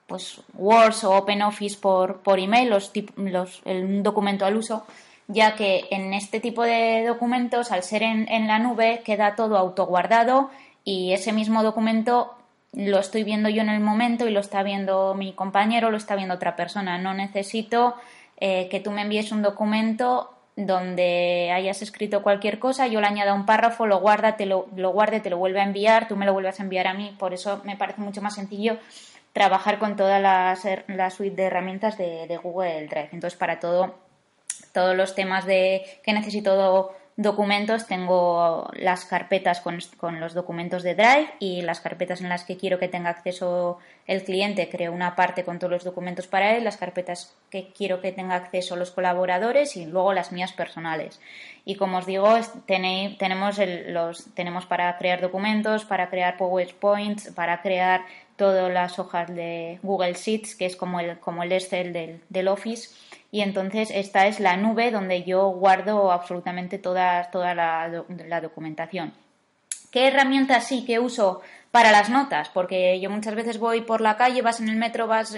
[0.07, 4.85] pues Word o OpenOffice por, por email, los, los, un documento al uso,
[5.27, 9.57] ya que en este tipo de documentos, al ser en, en la nube, queda todo
[9.57, 10.51] autoguardado
[10.85, 12.37] y ese mismo documento
[12.73, 16.17] lo estoy viendo yo en el momento y lo está viendo mi compañero, lo está
[16.17, 16.99] viendo otra persona.
[16.99, 17.95] No necesito
[18.39, 23.35] eh, que tú me envíes un documento donde hayas escrito cualquier cosa, yo le añado
[23.35, 26.27] un párrafo, lo guarda, te lo, lo guarde, te lo vuelve a enviar, tú me
[26.27, 27.15] lo vuelves a enviar a mí.
[27.19, 28.79] Por eso me parece mucho más sencillo
[29.33, 30.57] trabajar con toda la,
[31.11, 33.11] suite de herramientas de, de Google Drive.
[33.13, 33.95] Entonces, para todo,
[34.73, 39.79] todos los temas de que necesito documentos tengo las carpetas con,
[40.21, 44.25] los documentos de Drive y las carpetas en las que quiero que tenga acceso el
[44.25, 48.13] cliente, creo una parte con todos los documentos para él, las carpetas que quiero que
[48.13, 51.21] tenga acceso los colaboradores y luego las mías personales.
[51.65, 52.29] Y como os digo,
[52.67, 58.05] tenéis, tenemos, los, tenemos para crear documentos, para crear PowerPoints, para crear
[58.37, 62.49] todas las hojas de Google Sheets, que es como el, como el Excel del, del
[62.49, 62.91] Office
[63.33, 69.15] y entonces esta es la nube donde yo guardo absolutamente toda, toda la, documentación.
[69.91, 71.41] ¿Qué herramientas sí que uso
[71.71, 72.51] para las notas?
[72.51, 75.35] Porque yo muchas veces voy por la calle, vas en el metro, vas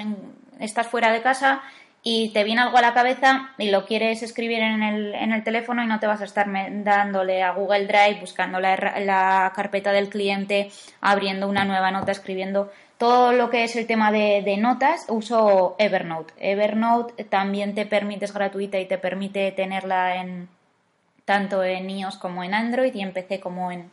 [0.59, 1.63] estás fuera de casa
[2.03, 5.45] y te viene algo a la cabeza y lo quieres escribir en el, en el
[5.45, 6.49] teléfono y no te vas a estar
[6.83, 10.69] dándole a Google Drive, buscando la, la carpeta del cliente,
[11.01, 12.73] abriendo una nueva nota, escribiendo
[13.05, 16.33] todo lo que es el tema de, notas, uso Evernote.
[16.39, 20.49] Evernote también te permite, es gratuita y te permite tenerla en
[21.27, 23.91] tanto en iOS como en Android y en PC como en,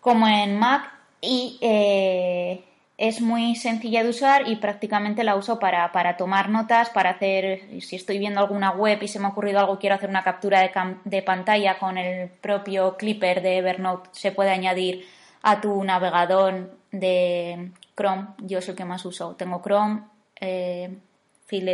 [0.00, 0.94] como en Mac.
[1.20, 2.64] Y eh,
[2.96, 7.82] es muy sencilla de usar y prácticamente la uso para, para, tomar notas, para hacer,
[7.82, 10.62] si estoy viendo alguna web y se me ha ocurrido algo, quiero hacer una captura
[10.62, 10.70] de,
[11.04, 15.04] de pantalla con el propio clipper de Evernote, se puede añadir
[15.44, 19.34] a tu navegador de Chrome, yo es el que más uso.
[19.36, 20.04] Tengo Chrome,
[20.40, 20.96] eh,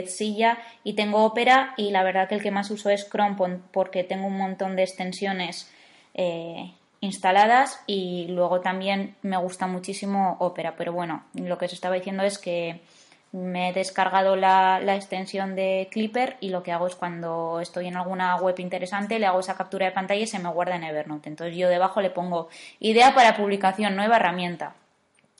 [0.07, 3.37] Silla y tengo Opera y la verdad que el que más uso es Chrome
[3.73, 5.73] porque tengo un montón de extensiones
[6.13, 10.75] eh, instaladas y luego también me gusta muchísimo Opera.
[10.77, 12.83] Pero bueno, lo que os estaba diciendo es que
[13.33, 17.97] me he descargado la, extensión de Clipper y lo que hago es cuando estoy en
[17.97, 21.29] alguna web interesante le hago esa captura de pantalla y se me guarda en Evernote.
[21.29, 22.49] Entonces yo debajo le pongo
[22.81, 24.75] idea para publicación, nueva herramienta.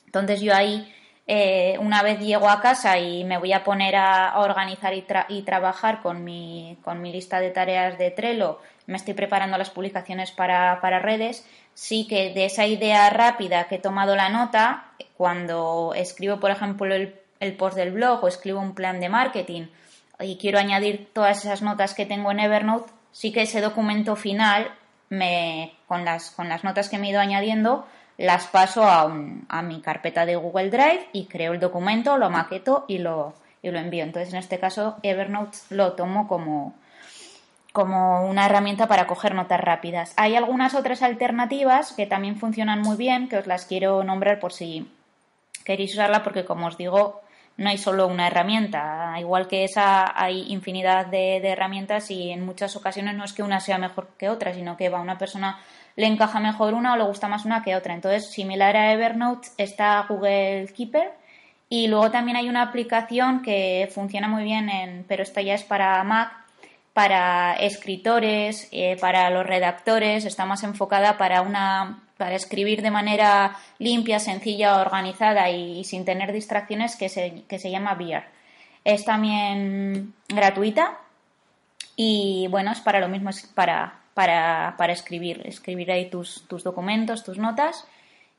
[0.05, 0.93] Entonces yo ahí
[1.27, 6.01] eh, una vez llego a casa y me voy a poner a, organizar y, trabajar
[6.01, 10.81] con mi, con mi lista de tareas de Trello, me estoy preparando las publicaciones para,
[10.81, 16.39] para redes, sí que de esa idea rápida que he tomado la nota, cuando escribo,
[16.39, 19.63] por ejemplo, el el post del blog o escribo un plan de marketing
[20.19, 24.71] y quiero añadir todas esas notas que tengo en Evernote, sí que ese documento final,
[25.09, 27.85] me, con, las, con las notas que me he ido añadiendo,
[28.17, 29.11] las paso a,
[29.49, 33.71] a mi carpeta de Google Drive y creo el documento, lo maqueto y lo, y
[33.71, 34.03] lo envío.
[34.03, 36.75] Entonces, en este caso, Evernote lo tomo como,
[37.73, 40.13] como una herramienta para coger notas rápidas.
[40.17, 44.53] Hay algunas otras alternativas que también funcionan muy bien, que os las quiero nombrar por
[44.53, 44.87] si
[45.65, 47.21] queréis usarla, porque como os digo,
[47.57, 49.15] no hay solo una herramienta.
[49.19, 53.59] Igual que esa, hay infinidad de, herramientas y en muchas ocasiones no es que una
[53.59, 55.59] sea mejor que otra, sino que a una persona
[55.95, 57.93] le encaja mejor una o le gusta más una que otra.
[57.93, 61.11] Entonces, similar a Evernote está Google Keeper
[61.69, 65.63] y luego también hay una aplicación que funciona muy bien, en, pero esta ya es
[65.63, 66.33] para Mac,
[66.93, 73.57] para escritores, eh, para los redactores, está más enfocada para una para escribir de manera
[73.79, 78.25] limpia, sencilla, organizada y, sin tener distracciones que se, que se llama Beer.
[78.85, 80.99] Es también gratuita
[81.95, 86.63] y bueno, es para lo mismo, es para, para, para escribir, escribir ahí tus, tus
[86.63, 87.87] documentos, tus notas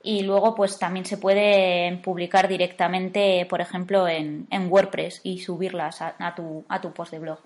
[0.00, 6.02] y luego pues también se puede publicar directamente, por ejemplo, en, en WordPress y subirlas
[6.02, 7.40] a, tu, a tu post de blog.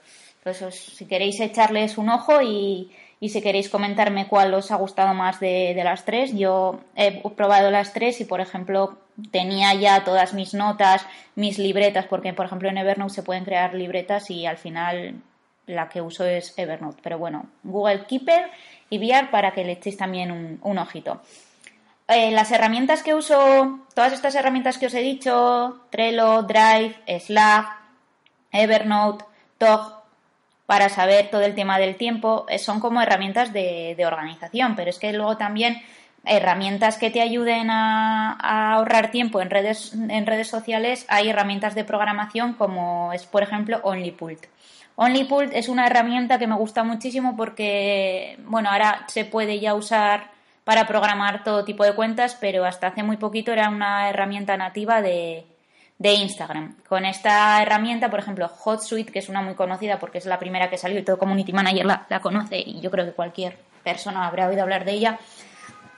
[0.45, 5.15] Entonces, si queréis echarles un ojo y, y si queréis comentarme cuál os ha gustado
[5.15, 8.99] más de, las tres, yo he probado las tres y, por ejemplo,
[9.31, 13.75] tenía ya todas mis notas, mis libretas, porque, por ejemplo, en Evernote se pueden crear
[13.75, 15.15] libretas y al final
[15.67, 17.01] la que uso es Evernote.
[17.03, 18.51] Pero bueno, Google Keeper
[18.91, 21.23] y VR para que le echéis también un, ojito.
[22.09, 27.67] Eh, las herramientas que uso, todas estas herramientas que os he dicho, Trello, Drive, Slack,
[28.53, 29.25] Evernote,
[29.57, 29.96] Tog,
[30.67, 34.99] para saber todo el tema del tiempo, eh, son como herramientas de, organización, pero es
[34.99, 35.81] que luego también
[36.25, 38.33] herramientas que te ayuden a,
[38.75, 43.81] ahorrar tiempo en redes, en redes sociales, hay herramientas de programación como es, por ejemplo,
[43.85, 44.47] OnlyPult.
[44.97, 50.31] OnlyPult es una herramienta que me gusta muchísimo porque, bueno, ahora se puede ya usar
[50.65, 55.01] para programar todo tipo de cuentas, pero hasta hace muy poquito era una herramienta nativa
[55.03, 55.45] de,
[55.99, 56.77] de Instagram.
[56.89, 60.69] Con esta herramienta, por ejemplo, HotSuite, que es una muy conocida porque es la primera
[60.69, 64.27] que salió y todo Community Manager la, la conoce y yo creo que cualquier persona
[64.27, 65.19] habrá oído hablar de ella,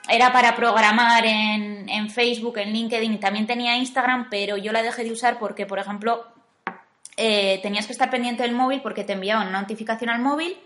[0.09, 5.05] era para programar en, en, Facebook, en LinkedIn también tenía Instagram, pero yo la dejé
[5.05, 6.27] de usar porque, por ejemplo,
[7.17, 10.57] eh, tenías que estar pendiente del móvil porque te enviaban una notificación al móvil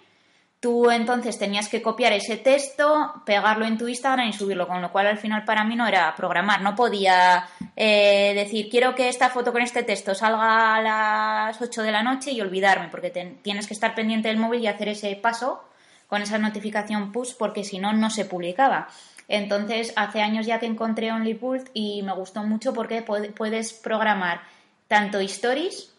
[0.62, 4.92] Tú entonces tenías que copiar ese texto, pegarlo en tu Instagram y subirlo, con lo
[4.92, 9.28] cual al final para mí no era programar, no podía eh, decir quiero que esta
[9.28, 13.10] foto con este texto salga a las 8 de la noche y olvidarme, porque
[13.42, 15.64] tienes que estar pendiente del móvil y hacer ese paso
[16.06, 18.86] con esa notificación push, porque si no, no se publicaba.
[19.26, 24.42] Entonces, hace años ya que encontré OnlyPult y me gustó mucho porque puedes programar
[24.86, 25.92] tanto stories,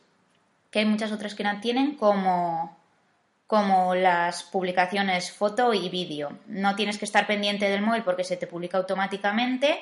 [0.72, 2.82] que hay muchas otras que no tienen, como
[3.54, 6.40] como las publicaciones foto y vídeo.
[6.48, 9.80] No tienes que estar pendiente del móvil porque se te publica automáticamente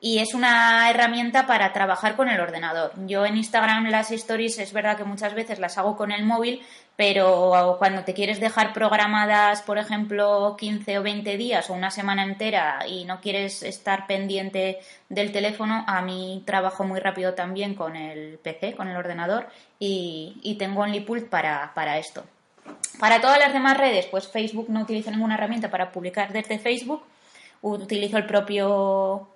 [0.00, 2.92] y es una herramienta para trabajar con el ordenador.
[3.06, 6.62] Yo en Instagram las stories es verdad que muchas veces las hago con el móvil,
[6.96, 12.24] pero cuando te quieres dejar programadas, por ejemplo, 15 o 20 días o una semana
[12.24, 14.78] entera y no quieres estar pendiente
[15.10, 20.40] del teléfono, a mí trabajo muy rápido también con el PC, con el ordenador y,
[20.42, 22.24] y tengo OnlyPult para, para esto.
[22.98, 27.02] Para todas las demás redes, pues Facebook no utilizo ninguna herramienta para publicar desde Facebook.
[27.60, 29.28] Utilizo el propio,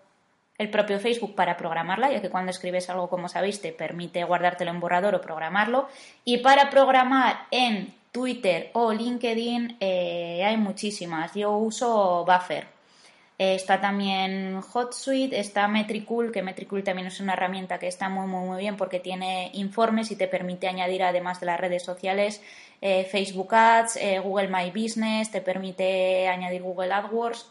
[0.57, 4.71] el propio Facebook para programarla, ya que cuando escribes algo, como sabéis, te permite guardártelo
[4.71, 5.89] en borrador o programarlo.
[6.25, 11.35] Y para programar en Twitter o LinkedIn eh, hay muchísimas.
[11.35, 12.80] Yo uso Buffer.
[13.41, 18.27] Eh, está también HotSuite, está Metricool, que Metricool también es una herramienta que está muy,
[18.27, 22.43] muy, muy bien porque tiene informes y te permite añadir, además de las redes sociales,
[22.83, 27.47] eh, Facebook Ads, eh, Google My Business, te permite añadir Google AdWords.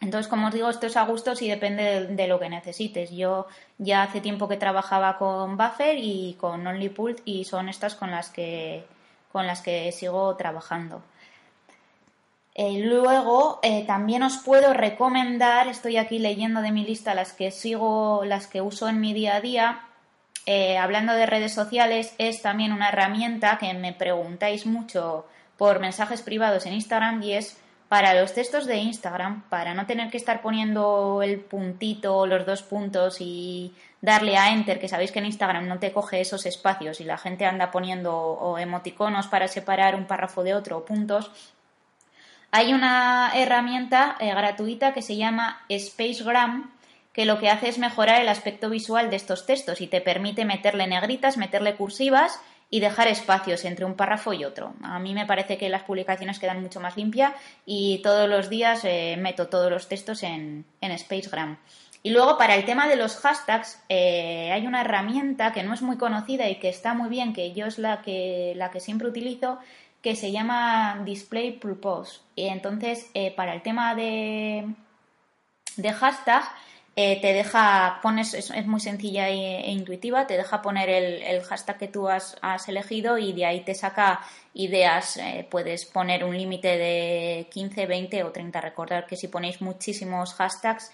[0.00, 3.10] Entonces, como os digo, esto es a gustos y depende de, lo que necesites.
[3.10, 3.46] Yo
[3.76, 8.30] ya hace tiempo que trabajaba con Buffer y con OnlyPult y son estas con las
[8.30, 8.86] que,
[9.30, 11.02] con las que sigo trabajando.
[12.56, 17.50] Eh, luego eh, también os puedo recomendar, estoy aquí leyendo de mi lista las que
[17.50, 19.80] sigo, las que uso en mi día a día.
[20.46, 25.26] Eh, hablando de redes sociales, es también una herramienta que me preguntáis mucho
[25.56, 30.10] por mensajes privados en Instagram y es para los textos de Instagram, para no tener
[30.10, 35.18] que estar poniendo el puntito, los dos puntos y darle a enter, que sabéis que
[35.18, 39.94] en Instagram no te coge esos espacios y la gente anda poniendo emoticonos para separar
[39.94, 41.30] un párrafo de otro o puntos,
[42.56, 46.70] hay una herramienta eh, gratuita que se llama Spacegram,
[47.12, 50.44] que lo que hace es mejorar el aspecto visual de estos textos y te permite
[50.44, 52.38] meterle negritas, meterle cursivas
[52.70, 54.72] y dejar espacios entre un párrafo y otro.
[54.84, 57.32] A mí me parece que las publicaciones quedan mucho más limpias
[57.66, 60.64] y todos los días eh, meto todos los textos en,
[60.96, 61.58] Spacegram.
[62.04, 65.82] Y luego para el tema de los hashtags eh, hay una herramienta que no es
[65.82, 69.08] muy conocida y que está muy bien, que yo es la que, la que siempre
[69.08, 69.58] utilizo,
[70.04, 72.20] que se llama Display Purpose.
[72.36, 74.68] Y entonces, eh, para el tema de,
[75.78, 76.44] de hashtag,
[76.94, 81.88] eh, te deja, pones, es, muy sencilla e, intuitiva, te deja poner el, hashtag que
[81.88, 82.36] tú has,
[82.68, 84.20] elegido y de ahí te saca
[84.52, 85.16] ideas.
[85.16, 88.60] Eh, puedes poner un límite de 15, 20 o 30.
[88.60, 90.92] Recordar que si ponéis muchísimos hashtags,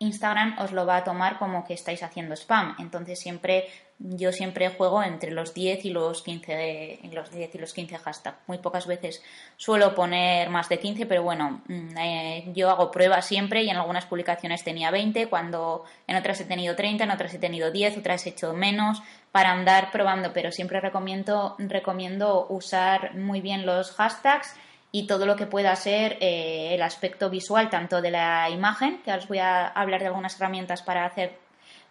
[0.00, 2.74] Instagram os lo va a tomar como que estáis haciendo spam.
[2.80, 3.68] Entonces siempre
[4.04, 8.38] yo siempre juego entre los 10 y los 15 los 10 y los 15 hashtags.
[8.46, 9.22] Muy pocas veces
[9.56, 13.76] suelo poner más de 15, pero bueno, mm, eh, yo hago pruebas siempre y en
[13.76, 17.98] algunas publicaciones tenía 20, cuando en otras he tenido 30, en otras he tenido 10,
[17.98, 23.92] otras he hecho menos para andar probando, pero siempre recomiendo recomiendo usar muy bien los
[23.92, 24.54] hashtags
[24.90, 29.12] y todo lo que pueda ser eh, el aspecto visual tanto de la imagen, que
[29.12, 31.38] os voy a hablar de algunas herramientas para hacer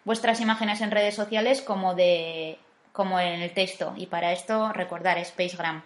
[0.04, 2.58] vuestras imágenes en redes sociales como, de,
[2.92, 3.94] como en el texto.
[3.96, 5.82] Y para esto recordar Spacegram.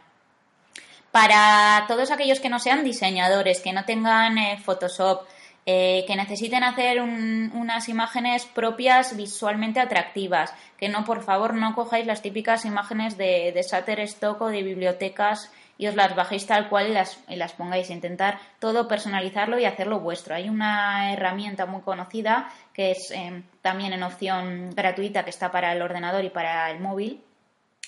[1.11, 5.27] Para todos aquellos que no sean diseñadores, que no tengan eh, Photoshop,
[5.65, 12.07] eh, que necesiten hacer unas imágenes propias visualmente atractivas, que no, por favor, no cojáis
[12.07, 16.89] las típicas imágenes de, de Shutterstock o de bibliotecas y os las bajéis tal cual
[16.89, 17.91] y las, las pongáis.
[17.91, 20.35] Intentar todo personalizarlo y hacerlo vuestro.
[20.35, 25.73] Hay una herramienta muy conocida que es eh, también en opción gratuita que está para
[25.73, 27.23] el ordenador y para el móvil,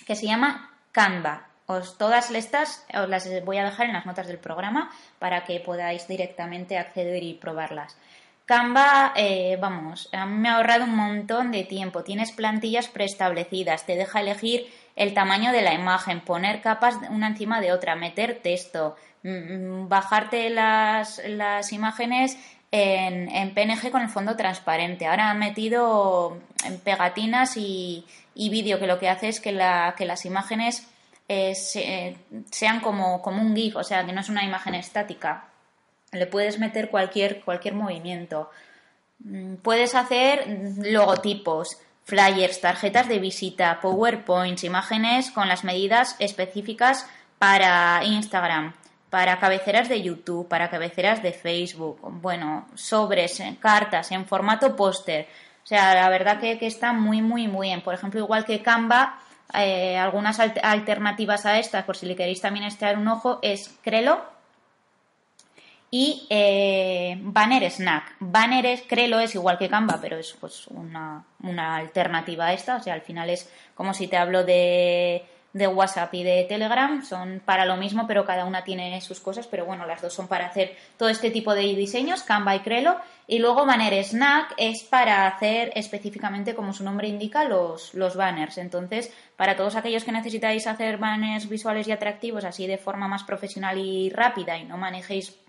[0.07, 1.47] que se llama Canva.
[1.67, 5.61] Os, todas estas os las voy a dejar en las notas del programa para que
[5.61, 7.97] podáis directamente acceder y probarlas.
[8.49, 12.03] Canva, eh, vamos, me ha ahorrado un montón de tiempo.
[12.03, 14.67] Tienes plantillas preestablecidas, te deja elegir
[14.99, 19.89] el tamaño de la imagen, poner capas una encima de otra, meter texto, mm, mm,
[19.89, 22.37] bajarte las, las imágenes
[22.73, 25.07] en, en, PNG con el fondo transparente.
[25.07, 26.39] Ahora han metido
[26.83, 30.89] pegatinas y, y vídeo que lo que hace es que, la, que las imágenes
[31.29, 31.55] eh,
[32.51, 35.45] sean como, como un GIF, o sea, que no es una imagen estática.
[36.11, 38.51] Le puedes meter cualquier, cualquier movimiento.
[39.21, 40.45] Mm, puedes hacer
[40.79, 41.79] logotipos,
[42.09, 47.07] flyers, tarjetas de visita, PowerPoints, imágenes con las medidas específicas
[47.39, 48.73] para Instagram,
[49.11, 55.29] para cabeceras de YouTube, para cabeceras de Facebook, bueno, sobres, cartas en formato póster.
[55.63, 57.83] O sea, la verdad que, está muy, muy, muy bien.
[57.83, 59.19] Por ejemplo, igual que Canva,
[59.53, 64.23] eh, algunas alternativas a estas, por si le queréis también echar un ojo, es Crelo,
[65.91, 68.17] y eh, Banner Snack.
[68.21, 72.77] Banner es, Crelo es igual que Canva, pero es pues una, una, alternativa a esta.
[72.77, 75.25] O sea, al final es como si te hablo de,
[75.55, 77.03] de, WhatsApp y de Telegram.
[77.03, 79.47] Son para lo mismo, pero cada una tiene sus cosas.
[79.47, 82.97] Pero bueno, las dos son para hacer todo este tipo de diseños, Canva y Crelo.
[83.27, 88.59] Y luego Banner Snack es para hacer específicamente, como su nombre indica, los, los banners.
[88.59, 93.25] Entonces, para todos aquellos que necesitáis hacer banners visuales y atractivos así de forma más
[93.25, 95.48] profesional y rápida y no manejéis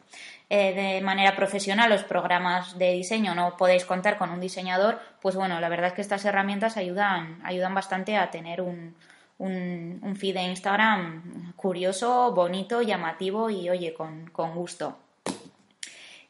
[0.50, 5.36] eh, de manera profesional los programas de diseño, no podéis contar con un diseñador, pues
[5.36, 8.95] bueno, la verdad es que estas herramientas ayudan, ayudan bastante a tener un,
[9.38, 14.97] un, feed de Instagram curioso, bonito, llamativo y oye, con, con gusto.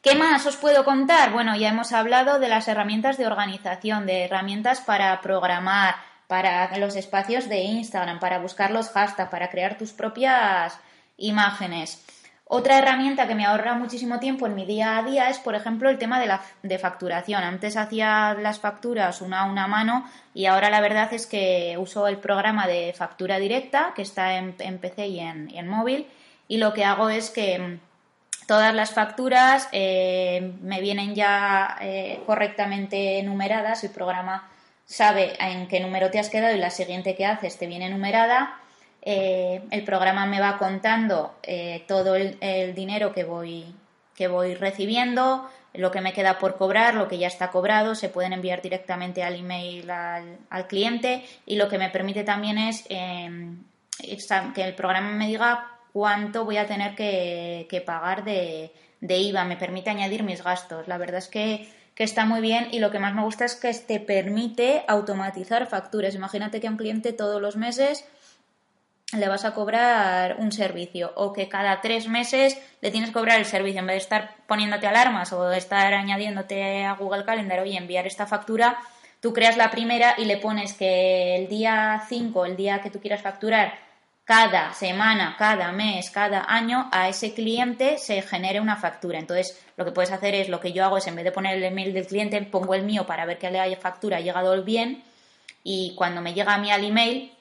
[0.02, 1.32] ¿Qué más os puedo contar?
[1.32, 5.96] Bueno, ya hemos hablado de las herramientas de organización, de herramientas para programar,
[6.26, 10.78] para los espacios de Instagram, para buscar los hashtags, para crear tus propias
[11.18, 12.02] imágenes.
[12.52, 15.88] Otra herramienta que me ahorra muchísimo tiempo en mi día a día es, por ejemplo,
[15.88, 17.44] el tema de la de facturación.
[17.44, 22.08] Antes hacía las facturas una a una mano y ahora la verdad es que uso
[22.08, 26.08] el programa de factura directa que está en, PC y en, móvil
[26.48, 27.80] y lo que hago es que mm,
[28.48, 33.84] todas las facturas eh, me vienen ya eh, correctamente numeradas.
[33.84, 34.50] El programa
[34.86, 38.58] sabe en qué número te has quedado y la siguiente que haces te viene numerada
[39.02, 43.74] eh, el programa me va contando eh, todo el, dinero que voy,
[44.14, 48.08] que voy recibiendo, lo que me queda por cobrar, lo que ya está cobrado, se
[48.08, 53.62] pueden enviar directamente al email al, cliente y lo que me permite también es em,
[54.54, 59.90] que el programa me diga cuánto voy a tener que, pagar de, IVA, me permite
[59.90, 60.88] añadir mis gastos.
[60.88, 63.54] La verdad es que, que, está muy bien y lo que más me gusta es
[63.54, 66.14] que te permite automatizar facturas.
[66.14, 68.04] Imagínate que a un cliente todos los meses
[69.12, 73.38] le vas a cobrar un servicio o que cada tres meses le tienes que cobrar
[73.38, 77.60] el servicio en vez de estar poniéndote alarmas o de estar añadiéndote a Google Calendar
[77.60, 78.78] oye enviar esta factura
[79.20, 83.00] tú creas la primera y le pones que el día 5 el día que tú
[83.00, 83.74] quieras facturar
[84.30, 89.18] cada semana, cada mes, cada año a ese cliente se genere una factura.
[89.18, 91.56] Entonces, lo que puedes hacer es lo que yo hago es en vez de poner
[91.56, 95.02] el email del cliente, pongo el mío para ver que la factura ha llegado bien
[95.64, 97.32] y cuando me llega a mí al email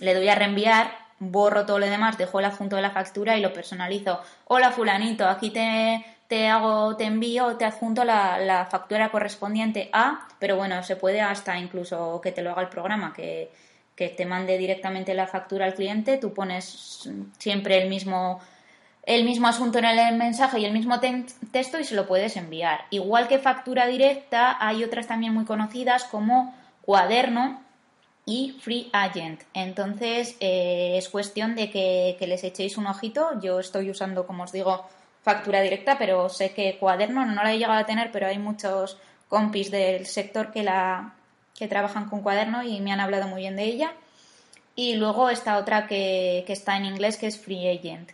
[0.00, 3.40] le doy a reenviar, borro todo lo demás, dejo el adjunto de la factura y
[3.40, 4.20] lo personalizo.
[4.46, 10.26] Hola fulanito, aquí te, te hago, te envío, te adjunto la, la, factura correspondiente a,
[10.38, 13.50] pero bueno, se puede hasta incluso que te lo haga el programa, que,
[13.94, 18.40] que te mande directamente la factura al cliente, tú pones siempre el mismo
[19.04, 22.84] el mismo asunto en el mensaje y el mismo texto y se lo puedes enviar.
[22.90, 27.60] Igual que factura directa, hay otras también muy conocidas como cuaderno,
[28.24, 29.42] y Free Agent.
[29.54, 33.40] Entonces eh, es cuestión de que, les echéis un ojito.
[33.40, 34.86] Yo estoy usando, como os digo,
[35.22, 38.98] factura directa, pero sé que cuaderno no la he llegado a tener, pero hay muchos
[39.28, 41.14] compis del sector que la
[41.58, 43.92] que trabajan con cuaderno y me han hablado muy bien de ella.
[44.74, 48.10] Y luego esta otra que, está en inglés, que es Free Agent.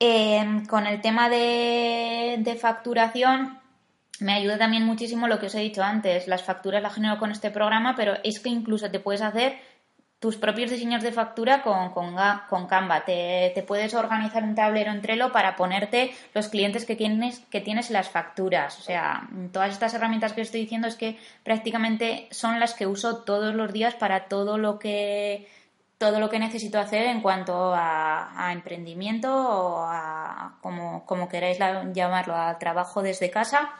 [0.00, 3.57] Em, con el tema de, de facturación,
[4.20, 6.26] me ayuda también muchísimo lo que os he dicho antes.
[6.26, 9.58] Las facturas las genero con este programa, pero es que incluso te puedes hacer
[10.18, 13.04] tus propios diseños de factura con, con, Canva.
[13.04, 17.60] Te, te, puedes organizar un tablero en Trello para ponerte los clientes que tienes, que
[17.60, 18.78] tienes las facturas.
[18.78, 23.18] O sea, todas estas herramientas que estoy diciendo es que prácticamente son las que uso
[23.18, 25.48] todos los días para todo lo que
[25.98, 31.58] todo lo que necesito hacer en cuanto a, emprendimiento o a como, como queráis
[31.92, 33.72] llamarlo, a trabajo desde casa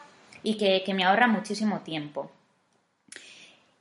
[0.43, 2.31] y que, me ahorra muchísimo tiempo.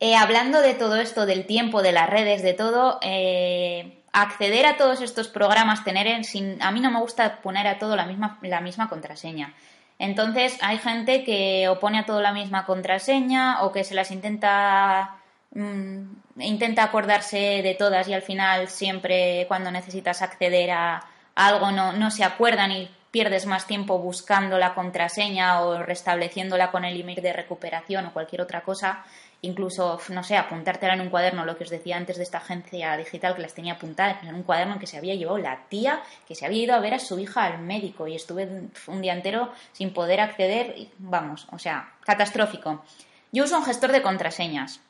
[0.01, 4.77] Eh, hablando de todo esto, del tiempo, de las redes, de todo, eh, acceder a
[4.77, 8.07] todos estos programas, tener en, sin, a mí no me gusta poner a todo la
[8.07, 9.55] misma, la misma contraseña.
[9.99, 15.17] Entonces hay gente que opone a todo la misma contraseña o que se las intenta
[15.55, 16.03] mm,
[16.39, 21.03] intenta acordarse de todas y al final siempre cuando necesitas acceder a,
[21.35, 26.85] algo no, no se acuerdan y pierdes más tiempo buscando la contraseña o restableciéndola con
[26.85, 29.05] el email de recuperación o cualquier otra cosa,
[29.43, 32.97] incluso, no sé, apuntártela en un cuaderno, lo que os decía antes de esta agencia
[32.97, 36.35] digital que las tenía apuntadas en un cuaderno que se había llevado la tía que
[36.35, 38.49] se había ido a ver a su hija al médico y estuve
[38.87, 42.85] un día entero sin poder acceder, vamos, o sea, catastrófico.
[43.33, 44.81] Yo uso un gestor de contraseñas.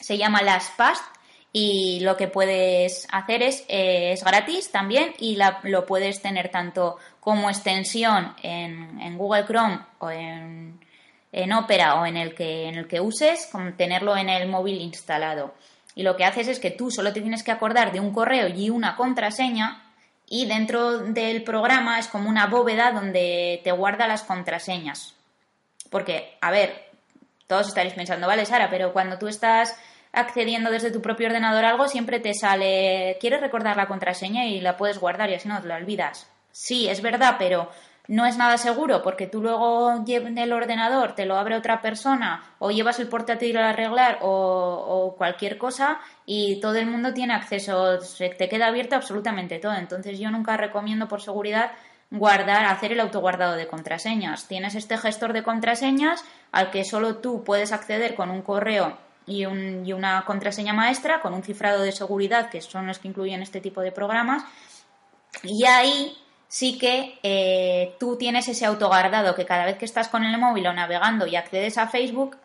[0.00, 1.02] Se llama LastPass
[1.58, 6.98] y lo que puedes hacer es, eh, es gratis también y lo puedes tener tanto
[7.18, 10.78] como extensión en, Google Chrome o en,
[11.54, 15.54] Opera o en el, que, en el que uses, como tenerlo en el móvil instalado.
[15.94, 18.48] Y lo que haces es que tú solo te tienes que acordar de un correo
[18.48, 19.82] y una contraseña
[20.28, 25.14] y dentro del programa es como una bóveda donde te guarda las contraseñas.
[25.88, 26.84] Porque, a ver,
[27.46, 29.74] todos estaréis pensando, vale, Sara, pero cuando tú estás
[30.16, 34.60] accediendo desde tu propio ordenador a algo, siempre te sale, quieres recordar la contraseña y
[34.60, 36.28] la puedes guardar y así no te la olvidas.
[36.50, 37.70] Sí, es verdad, pero
[38.08, 42.42] no es nada seguro porque tú luego en el ordenador te lo abre otra persona
[42.58, 47.34] o llevas el portátil a arreglar o, o, cualquier cosa y todo el mundo tiene
[47.34, 49.74] acceso, se te queda abierto absolutamente todo.
[49.74, 51.72] Entonces yo nunca recomiendo por seguridad
[52.10, 54.48] guardar, hacer el autoguardado de contraseñas.
[54.48, 58.96] Tienes este gestor de contraseñas al que solo tú puedes acceder con un correo
[59.26, 63.60] y, una contraseña maestra con un cifrado de seguridad, que son los que incluyen este
[63.60, 64.44] tipo de programas.
[65.42, 66.16] Y ahí
[66.48, 70.66] sí que eh, tú tienes ese autoguardado que cada vez que estás con el móvil
[70.68, 72.36] o navegando y accedes a Facebook,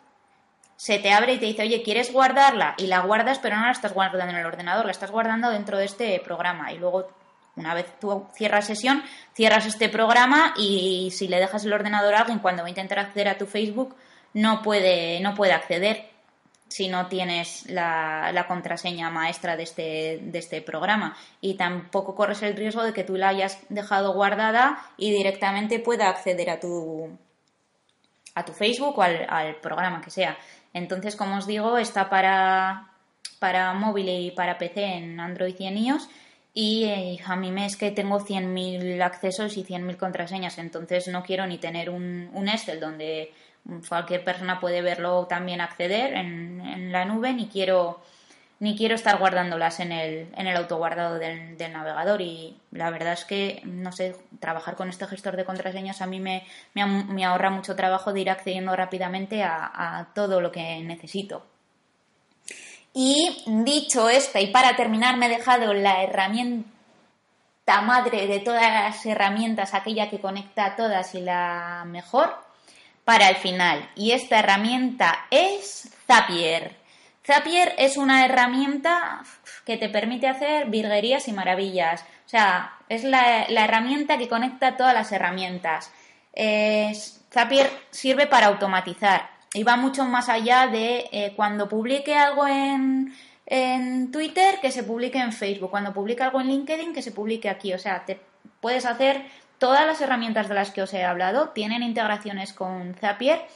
[0.76, 2.74] se te abre y te dice, oye, ¿quieres guardarla?
[2.76, 5.78] Y la guardas, pero no la estás guardando en el ordenador, la estás guardando dentro
[5.78, 6.72] de este programa.
[6.72, 7.06] Y luego,
[7.54, 12.20] una vez tú cierras sesión, cierras este programa y si le dejas el ordenador a
[12.20, 13.94] alguien cuando va a intentar acceder a tu Facebook,
[14.34, 16.11] no puede, no puede acceder
[16.72, 21.16] si no tienes la, contraseña maestra de este, de este programa.
[21.40, 26.08] Y tampoco corres el riesgo de que tú la hayas dejado guardada y directamente pueda
[26.08, 27.10] acceder a tu,
[28.34, 30.36] a tu Facebook o al, programa que sea.
[30.72, 32.90] Entonces, como os digo, está para,
[33.38, 36.08] para móvil y para PC en Android y en iOS.
[36.54, 41.22] Y eh, a mí me es que tengo 100.000 accesos y 100.000 contraseñas, entonces no
[41.22, 43.32] quiero ni tener un, un Excel donde
[43.88, 48.02] cualquier persona puede verlo también acceder en, la nube, ni quiero
[48.60, 53.24] ni quiero estar guardándolas en el, en el autoguardado del, navegador y la verdad es
[53.24, 57.74] que, no sé, trabajar con este gestor de contraseñas a mí me, me, ahorra mucho
[57.74, 61.44] trabajo de ir accediendo rápidamente a, todo lo que necesito.
[62.94, 66.70] Y dicho esto, y para terminar me he dejado la herramienta
[67.82, 72.51] madre de todas las herramientas, aquella que conecta a todas y la mejor,
[73.04, 73.90] para el final.
[73.94, 76.76] Y esta herramienta es Zapier.
[77.24, 79.22] Zapier es una herramienta
[79.64, 82.02] que te permite hacer virguerías y maravillas.
[82.26, 85.92] O sea, es la, herramienta que conecta todas las herramientas.
[87.32, 93.14] Zapier sirve para automatizar y va mucho más allá de eh, cuando publique algo en,
[93.46, 95.70] en Twitter, que se publique en Facebook.
[95.70, 97.72] Cuando publique algo en LinkedIn, que se publique aquí.
[97.72, 98.20] O sea, te
[98.60, 99.24] puedes hacer
[99.62, 103.46] todas las herramientas de las que os he hablado, tienen integraciones con Zapier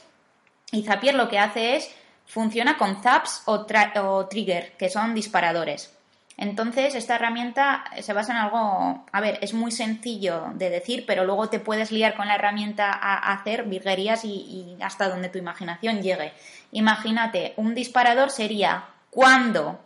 [0.71, 1.93] y Zapier lo que hace es
[2.25, 5.93] Funciona con zaps o, trigger, que son disparadores.
[6.37, 11.25] Entonces, esta herramienta se basa en algo, a ver, es muy sencillo de decir, pero
[11.25, 16.01] luego te puedes liar con la herramienta a hacer virguerías y, hasta donde tu imaginación
[16.01, 16.31] llegue.
[16.71, 19.81] Imagínate, un disparador sería cuando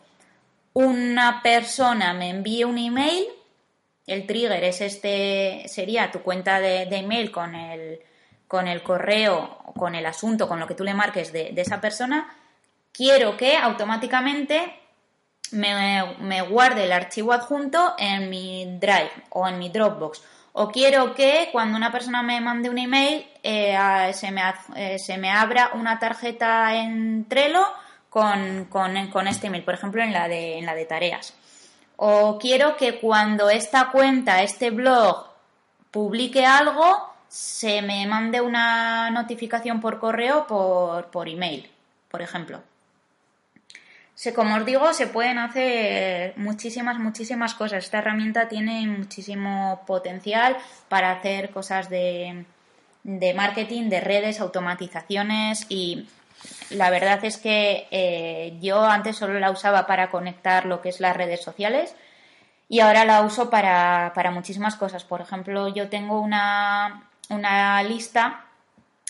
[0.74, 3.26] una persona me envíe un email,
[4.12, 8.00] el trigger es este, sería tu cuenta de, email con el,
[8.48, 12.34] con el correo, con el asunto, con lo que tú le marques de, esa persona,
[12.92, 14.80] quiero que automáticamente
[15.52, 20.22] me, guarde el archivo adjunto en mi Drive o en mi Dropbox.
[20.54, 24.42] O quiero que cuando una persona me mande un email eh, se, me,
[24.76, 27.66] eh, se, me, abra una tarjeta en Trello
[28.10, 31.34] con, con, este email, por ejemplo en la, de, en la de tareas.
[32.04, 35.28] O quiero que cuando esta cuenta, este blog,
[35.92, 41.70] publique algo, se me mande una notificación por correo por, por email,
[42.10, 42.64] por ejemplo.
[44.16, 47.84] Se, como os digo, se pueden hacer muchísimas, muchísimas cosas.
[47.84, 50.58] Esta herramienta tiene muchísimo potencial
[50.90, 52.46] para hacer cosas de,
[53.04, 56.08] de marketing, de redes, automatizaciones y
[56.70, 61.00] la verdad es que eh, yo antes solo la usaba para conectar lo que es
[61.00, 61.96] las redes sociales
[62.70, 65.04] y ahora la uso para, para muchísimas cosas.
[65.04, 68.46] Por ejemplo, yo tengo una, una lista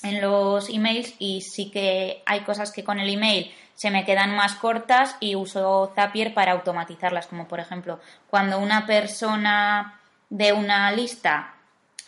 [0.03, 4.35] en los emails y sí que hay cosas que con el email se me quedan
[4.35, 10.91] más cortas y uso Zapier para automatizarlas, como por ejemplo cuando una persona de una
[10.91, 11.53] lista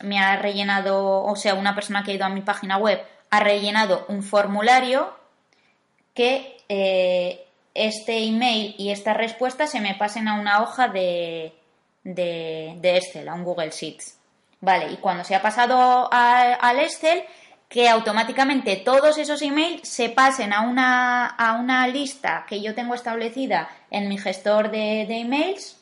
[0.00, 3.00] me ha rellenado, o sea, una persona que ha ido a mi página web
[3.36, 5.12] ha rellenado un formulario
[6.14, 11.52] que eh, este email y esta respuesta se me pasen a una hoja de,
[12.04, 14.18] de, de Excel, a un Google Sheets.
[14.60, 17.24] Vale, y cuando se ha pasado al Excel,
[17.68, 22.94] que automáticamente todos esos emails se pasen a una, a una lista que yo tengo
[22.94, 25.76] establecida en mi gestor de, emails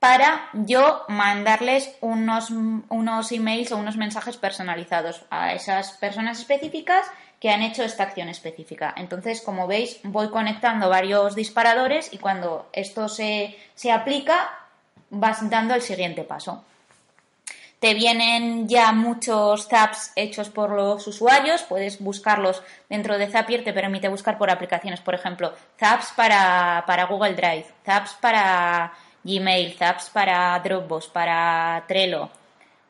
[0.00, 7.06] para yo mandarles unos, unos emails o unos mensajes personalizados a esas personas específicas
[7.38, 8.94] que han hecho esta acción específica.
[8.96, 14.50] Entonces, como veis, voy conectando varios disparadores y cuando esto se, se aplica,
[15.10, 16.64] vas dando el siguiente paso.
[17.78, 23.72] Te vienen ya muchos zaps hechos por los usuarios, puedes buscarlos dentro de Zapier, te
[23.72, 28.92] permite buscar por aplicaciones, por ejemplo, zaps para, para Google Drive, zaps para
[29.22, 32.30] Gmail, zaps para Dropbox, para Trello,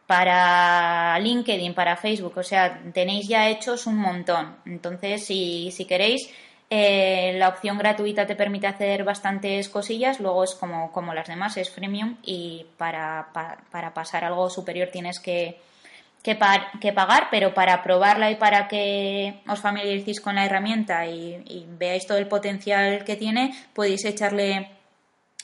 [0.06, 4.56] para LinkedIn, para Facebook, o sea, tenéis ya hechos un montón.
[4.66, 6.28] Entonces, si, si queréis,
[6.68, 11.56] eh, la opción gratuita te permite hacer bastantes cosillas, luego es como, como las demás,
[11.56, 12.16] es freemium.
[12.22, 13.28] Y para,
[13.70, 15.60] para, pasar algo superior tienes que,
[16.22, 22.06] que, pagar, pero para probarla y para que os familiaricéis con la herramienta y veáis
[22.06, 24.79] todo el potencial que tiene, podéis echarle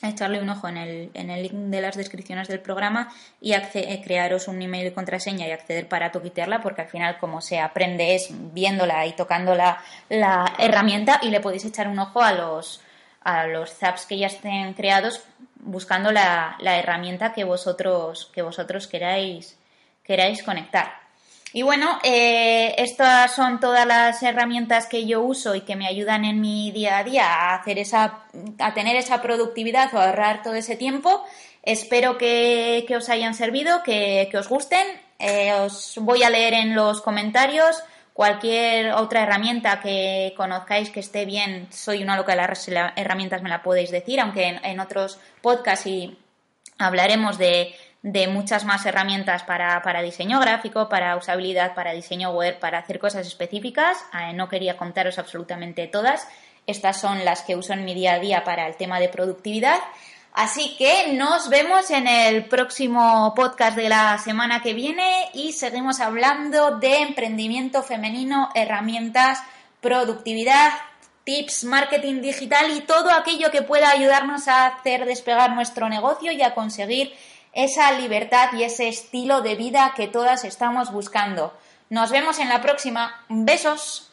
[0.01, 4.01] echarle un ojo en el, en el link de las descripciones del programa y eh,
[4.03, 8.13] crearos un email y contraseña y acceder para toquitearla porque al final como se aprende
[8.13, 12.81] es viéndola y tocando la, la herramienta y le podéis echar un ojo a los,
[13.21, 15.23] a los zaps que ya estén creados
[15.55, 19.57] buscando la, la herramienta que vosotros, que vosotros queráis,
[20.03, 21.06] queráis conectar.
[21.53, 26.25] Y bueno, eh, estas son todas las herramientas que yo uso y que me ayudan
[26.25, 28.25] en mi día a día a hacer esa,
[28.59, 31.23] a tener esa productividad o ahorrar todo ese tiempo.
[31.63, 34.85] Espero que, os hayan servido, que, os gusten.
[35.19, 37.83] Eh, os voy a leer en los comentarios
[38.17, 43.49] Cualquier otra herramienta que conozcáis que esté bien, soy una loca de las herramientas, me
[43.49, 46.17] la podéis decir, aunque en, otros podcasts y
[46.79, 52.99] hablaremos de, muchas más herramientas para, diseño gráfico, para usabilidad, para diseño web, para hacer
[52.99, 53.97] cosas específicas.
[54.13, 56.27] Eh, no quería contaros absolutamente todas.
[56.65, 59.79] Estas son las que uso en mi día a día para el tema de productividad.
[60.33, 65.99] Así que nos vemos en el próximo podcast de la semana que viene y seguimos
[65.99, 69.41] hablando de emprendimiento femenino, herramientas,
[69.81, 70.73] productividad,
[71.23, 76.43] tips, marketing digital y todo aquello que pueda ayudarnos a hacer despegar nuestro negocio y
[76.43, 77.13] a conseguir
[77.57, 81.51] esa libertad y ese estilo de vida que todas estamos buscando.
[81.89, 83.25] Nos vemos en la próxima.
[83.29, 84.03] Besos.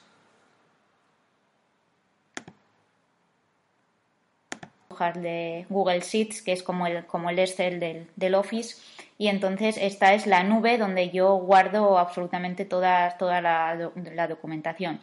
[5.15, 8.81] de Google Sheets, que es como el, como el Excel del, del, Office.
[9.19, 15.01] Y entonces esta es la nube donde yo guardo absolutamente toda, toda la, la documentación.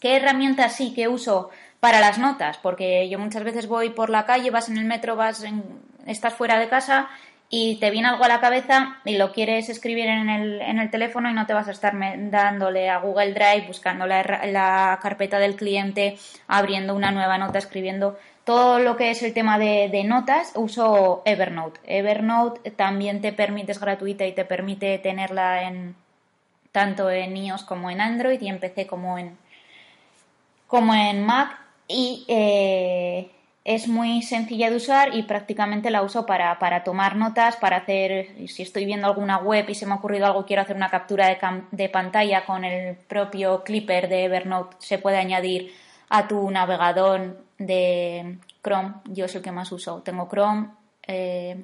[0.00, 1.48] ¿Qué herramientas sí que uso
[1.80, 2.58] para las notas?
[2.58, 5.64] Porque yo muchas veces voy por la calle, vas en el metro, vas en,
[6.06, 7.08] estás fuera de casa
[7.48, 10.90] y te viene algo a la cabeza y lo quieres escribir en el, en el
[10.90, 11.94] teléfono y no te vas a estar
[12.30, 16.18] dándole a Google Drive, buscando la, carpeta del cliente,
[16.48, 21.80] abriendo una nueva nota, escribiendo todo lo que es el tema de, notas, uso Evernote.
[21.84, 25.94] Evernote también te permite, es gratuita y te permite tenerla en
[26.72, 29.36] tanto en iOS como en Android y en PC como en,
[30.66, 31.60] como en Mac.
[31.88, 33.30] Y eh,
[33.66, 38.28] es muy sencilla de usar y prácticamente la uso para, para, tomar notas, para hacer,
[38.46, 41.26] si estoy viendo alguna web y se me ha ocurrido algo, quiero hacer una captura
[41.26, 41.36] de,
[41.72, 45.74] de pantalla con el propio clipper de Evernote, se puede añadir
[46.08, 50.00] a tu navegador de Chrome, yo es el que más uso.
[50.00, 50.68] Tengo Chrome,
[51.08, 51.56] eh,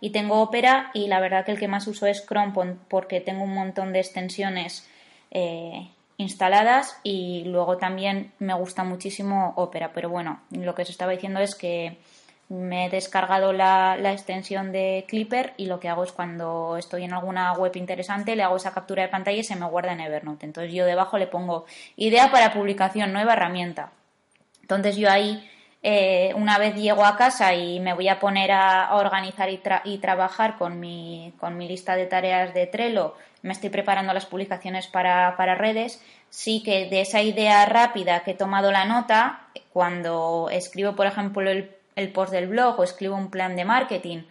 [0.00, 2.52] y tengo Opera y la verdad que el que más uso es Chrome
[2.88, 4.86] porque tengo un montón de extensiones
[5.30, 5.88] eh,
[6.22, 9.92] instaladas y luego también me gusta muchísimo Opera.
[9.92, 11.98] Pero bueno, lo que os estaba diciendo es que
[12.48, 17.14] me he descargado la, extensión de Clipper y lo que hago es cuando estoy en
[17.14, 20.46] alguna web interesante le hago esa captura de pantalla y se me guarda en Evernote.
[20.46, 21.64] Entonces yo debajo le pongo
[21.96, 23.92] idea para publicación, nueva herramienta.
[24.60, 25.48] Entonces yo ahí
[25.82, 30.56] eh, una vez llego a casa y me voy a poner a, organizar y, trabajar
[30.58, 35.36] con mi, con mi, lista de tareas de Trello, me estoy preparando las publicaciones para,
[35.36, 40.94] para redes, sí que de esa idea rápida que he tomado la nota, cuando escribo,
[40.94, 44.22] por ejemplo, el el post del blog o escribo un plan de marketing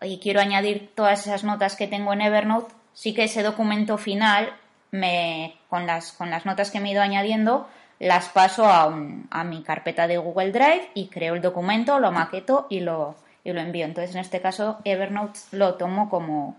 [0.00, 4.52] y quiero añadir todas esas notas que tengo en Evernote, sí que ese documento final,
[4.90, 8.96] me, con, las, con las notas que me he ido añadiendo, las paso a,
[9.30, 13.52] a mi carpeta de Google Drive y creo el documento, lo maqueto y lo, y
[13.52, 13.84] lo envío.
[13.86, 16.56] Entonces, en este caso, Evernote lo tomo como,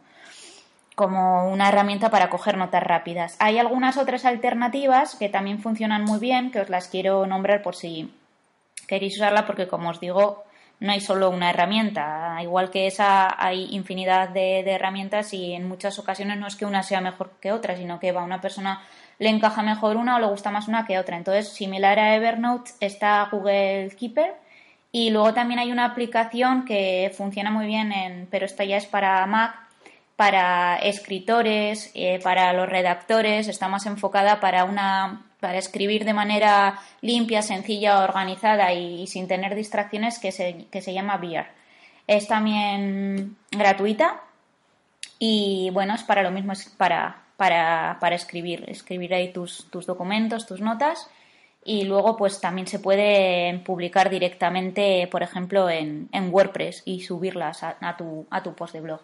[1.00, 3.38] como una herramienta para coger notas rápidas.
[3.39, 7.74] Hay algunas otras alternativas que también funcionan muy bien, que os las quiero nombrar por
[7.74, 8.14] si
[8.86, 10.43] queréis usarla, porque como os digo,
[10.82, 12.38] no hay solo una herramienta.
[12.41, 16.84] Igual que esa, hay infinidad de, herramientas y en muchas ocasiones no es que una
[16.84, 18.82] sea mejor que otra, sino que a una persona
[19.20, 21.16] le encaja mejor una o le gusta más una que otra.
[21.16, 24.34] Entonces, similar a Evernote está Google Keeper
[24.91, 28.86] y luego también hay una aplicación que funciona muy bien, en, pero esta ya es
[28.86, 29.68] para Mac,
[30.20, 36.78] para escritores, eh, para los redactores, está más enfocada para una para escribir de manera
[36.99, 41.45] limpia, sencilla, organizada y, sin tener distracciones que se, que se llama Beer.
[42.05, 44.20] Es también gratuita
[45.20, 49.86] y bueno, es para lo mismo, es para, para, para escribir, escribir ahí tus, tus
[49.86, 51.09] documentos, tus notas
[51.63, 57.63] y luego pues también se puede publicar directamente, por ejemplo, en, en WordPress y subirlas
[57.63, 58.99] a, tu, a tu post de blog.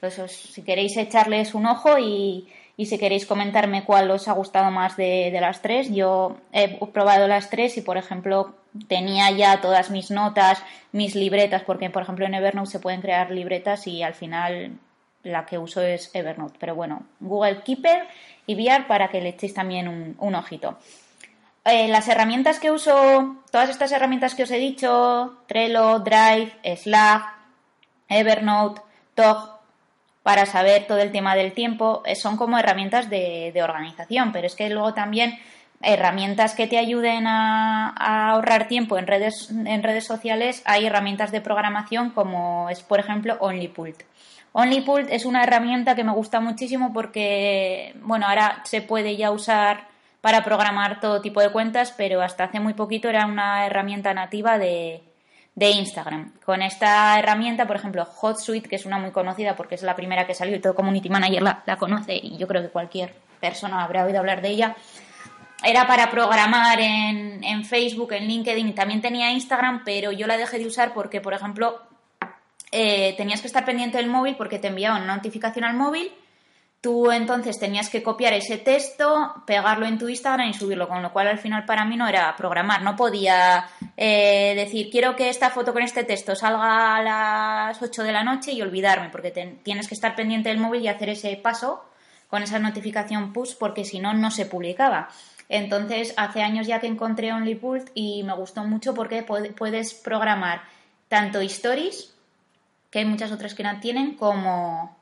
[0.00, 4.70] Entonces, si queréis echarles un ojo y, y si queréis comentarme cuál os ha gustado
[4.70, 8.54] más de, las tres, yo he probado las tres y, por ejemplo,
[8.86, 13.32] tenía ya todas mis notas, mis libretas, porque, por ejemplo, en Evernote se pueden crear
[13.32, 14.78] libretas y al final
[15.24, 16.56] la que uso es Evernote.
[16.60, 18.06] Pero bueno, Google Keeper
[18.46, 20.78] y VR para que le echéis también un, ojito.
[21.64, 27.24] Eh, las herramientas que uso, todas estas herramientas que os he dicho, Trello, Drive, Slack,
[28.08, 28.82] Evernote,
[29.16, 29.57] Tog,
[30.28, 34.54] para saber todo el tema del tiempo, eh, son como herramientas de, organización, pero es
[34.54, 35.38] que luego también
[35.80, 37.94] herramientas que te ayuden a,
[38.32, 43.38] ahorrar tiempo en redes, en redes sociales, hay herramientas de programación como es, por ejemplo,
[43.40, 44.02] OnlyPult.
[44.52, 49.88] OnlyPult es una herramienta que me gusta muchísimo porque, bueno, ahora se puede ya usar
[50.20, 54.58] para programar todo tipo de cuentas, pero hasta hace muy poquito era una herramienta nativa
[54.58, 55.07] de,
[55.58, 56.32] de Instagram.
[56.44, 60.24] Con esta herramienta, por ejemplo, HotSuite, que es una muy conocida porque es la primera
[60.24, 63.82] que salió y todo Community Manager la, la conoce y yo creo que cualquier persona
[63.82, 64.76] habrá oído hablar de ella.
[65.64, 70.60] Era para programar en, en Facebook, en LinkedIn también tenía Instagram, pero yo la dejé
[70.60, 71.82] de usar porque, por ejemplo,
[72.70, 76.12] eh, tenías que estar pendiente del móvil porque te enviaban una notificación al móvil.
[76.80, 81.12] Tú entonces tenías que copiar ese texto, pegarlo en tu Instagram y subirlo, con lo
[81.12, 85.50] cual al final para mí no era programar, no podía eh, decir quiero que esta
[85.50, 89.32] foto con este texto salga a las 8 de la noche y olvidarme, porque
[89.64, 91.84] tienes que estar pendiente del móvil y hacer ese paso
[92.28, 95.08] con esa notificación push porque si no, no se publicaba.
[95.48, 100.62] Entonces, hace años ya que encontré OnlyPult y me gustó mucho porque puedes programar
[101.08, 102.14] tanto stories
[102.90, 104.97] que hay muchas otras que no tienen, como,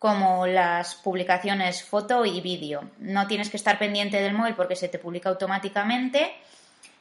[0.00, 2.90] como las publicaciones foto y vídeo.
[2.98, 6.32] No tienes que estar pendiente del móvil porque se te publica automáticamente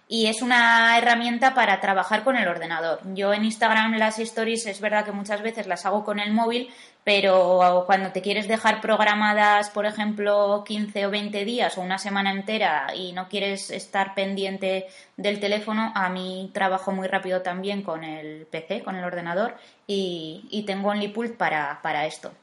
[0.10, 3.00] y es una herramienta para trabajar con el ordenador.
[3.14, 6.70] Yo en Instagram las stories es verdad que muchas veces las hago con el móvil,
[7.06, 12.32] pero cuando te quieres dejar programadas, por ejemplo, 15 o 20 días o una semana
[12.32, 18.04] entera y no quieres estar pendiente del teléfono, a mí trabajo muy rápido también con
[18.04, 19.56] el PC, con el ordenador
[19.88, 22.34] y, tengo OnlyPult para, para esto.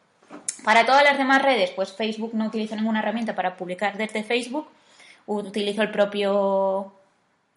[0.64, 4.68] Para todas las demás redes, pues Facebook no utilizo ninguna herramienta para publicar desde Facebook,
[5.27, 6.93] utilizo el propio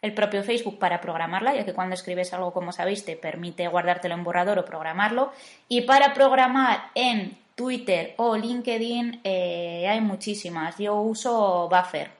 [0.01, 4.13] el propio Facebook para programarla, ya que cuando escribes algo, como sabéis, te permite guardártelo
[4.13, 5.34] en borrador o programarlo.
[5.67, 10.78] Y para programar en Twitter o LinkedIn eh, hay muchísimas.
[10.78, 12.18] Yo uso Buffer.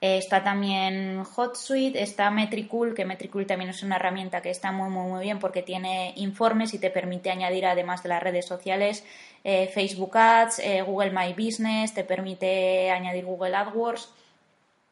[0.00, 4.90] Eh, está también HotSuite, está Metricool, que Metricool también es una herramienta que está muy,
[4.90, 9.04] muy, muy bien porque tiene informes y te permite añadir, además de las redes sociales,
[9.44, 14.08] eh, Facebook Ads, Google My Business, te permite añadir Google AdWords.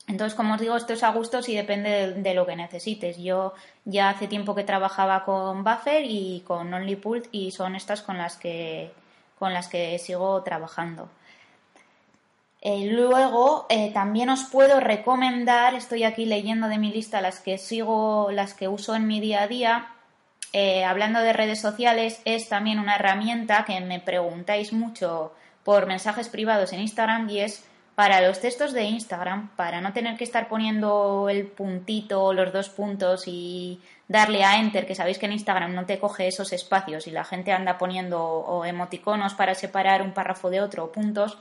[0.09, 3.19] Entonces, como os digo, esto es a gustos y depende de, lo que necesites.
[3.19, 3.55] Yo
[3.85, 8.37] ya hace tiempo que trabajaba con Buffer y con OnlyPult y son estas con las
[8.37, 8.93] que,
[9.39, 11.09] con las que sigo trabajando.
[12.69, 17.59] Eh, luego, eh, también os puedo recomendar, estoy aquí leyendo de mi lista las que
[17.59, 19.87] sigo, las que uso en mi día a día.
[20.53, 26.29] Eh, hablando de redes sociales, es también una herramienta que me preguntáis mucho por mensajes
[26.29, 27.65] privados en Instagram y es
[27.95, 32.69] para los textos de Instagram, para no tener que estar poniendo el puntito, los dos
[32.69, 37.07] puntos y darle a enter, que sabéis que en Instagram no te coge esos espacios
[37.07, 41.39] y la gente anda poniendo emoticonos para separar un párrafo de otro o puntos,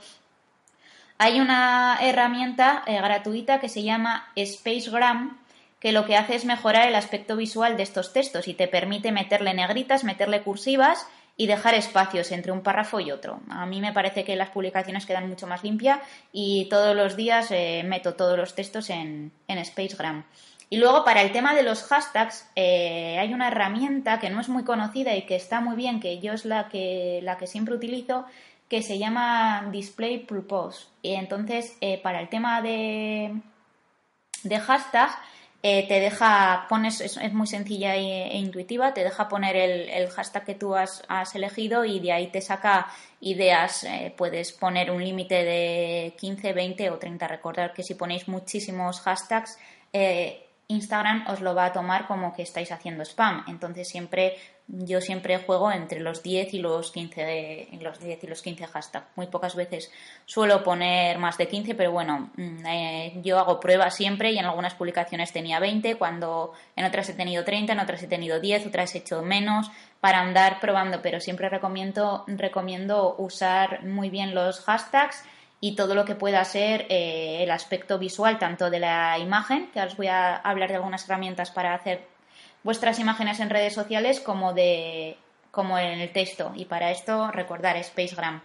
[1.18, 5.38] hay una herramienta eh, gratuita que se llama Spacegram,
[5.80, 9.12] que lo que hace es mejorar el aspecto visual de estos textos y te permite
[9.12, 11.06] meterle negritas, meterle cursivas
[11.36, 13.40] y dejar espacios entre un párrafo y otro.
[13.50, 16.00] A mí me parece que las publicaciones quedan mucho más limpias
[16.32, 20.24] y todos los días eh, meto todos los textos en, en, Spacegram.
[20.70, 24.48] Y luego para el tema de los hashtags eh, hay una herramienta que no es
[24.48, 27.74] muy conocida y que está muy bien, que yo es la que, la que siempre
[27.74, 28.24] utilizo,
[28.68, 30.86] que se llama Display Purpose.
[31.02, 33.40] Y entonces eh, para el tema de,
[34.42, 35.10] de hashtag
[35.62, 40.54] eh, te deja, pones, es, muy sencilla e, intuitiva, te deja poner el, hashtag que
[40.54, 41.02] tú has,
[41.34, 42.88] elegido y de ahí te saca
[43.20, 43.84] ideas.
[43.84, 47.28] Eh, puedes poner un límite de 15, 20 o 30.
[47.28, 49.58] Recordad que si ponéis muchísimos hashtags,
[50.68, 53.44] Instagram os lo va a tomar como que estáis haciendo spam.
[53.48, 54.36] Entonces siempre
[54.68, 59.06] yo siempre juego entre los 10 y los 15 los 10 y los 15 hashtags.
[59.14, 59.92] Muy pocas veces
[60.24, 64.44] suelo poner más de 15, pero bueno, mm, eh, yo hago pruebas siempre y en
[64.44, 68.66] algunas publicaciones tenía 20, cuando en otras he tenido 30, en otras he tenido 10,
[68.66, 74.60] otras he hecho menos para andar probando, pero siempre recomiendo recomiendo usar muy bien los
[74.60, 75.24] hashtags
[75.60, 79.80] y todo lo que pueda ser eh, el aspecto visual tanto de la imagen, que
[79.80, 82.15] ahora os voy a hablar de algunas herramientas para hacer
[82.62, 85.16] vuestras imágenes en redes sociales como de
[85.50, 88.42] como en el texto y para esto recordar Spacegram.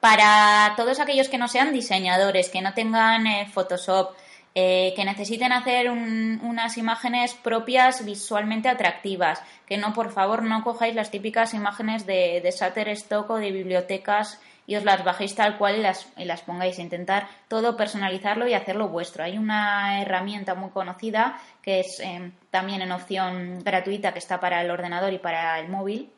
[0.00, 4.14] Para todos aquellos que no sean diseñadores, que no tengan eh, Photoshop,
[4.54, 10.94] eh, que necesiten hacer unas imágenes propias visualmente atractivas, que no, por favor, no cojáis
[10.94, 14.40] las típicas imágenes de, de Shutterstock o de bibliotecas
[14.70, 16.78] y os las bajéis tal cual y las, las pongáis.
[16.78, 19.24] Intentar todo personalizarlo y hacerlo vuestro.
[19.24, 24.62] Hay una herramienta muy conocida que es em, también en opción gratuita que está para
[24.62, 26.12] el ordenador y para el móvil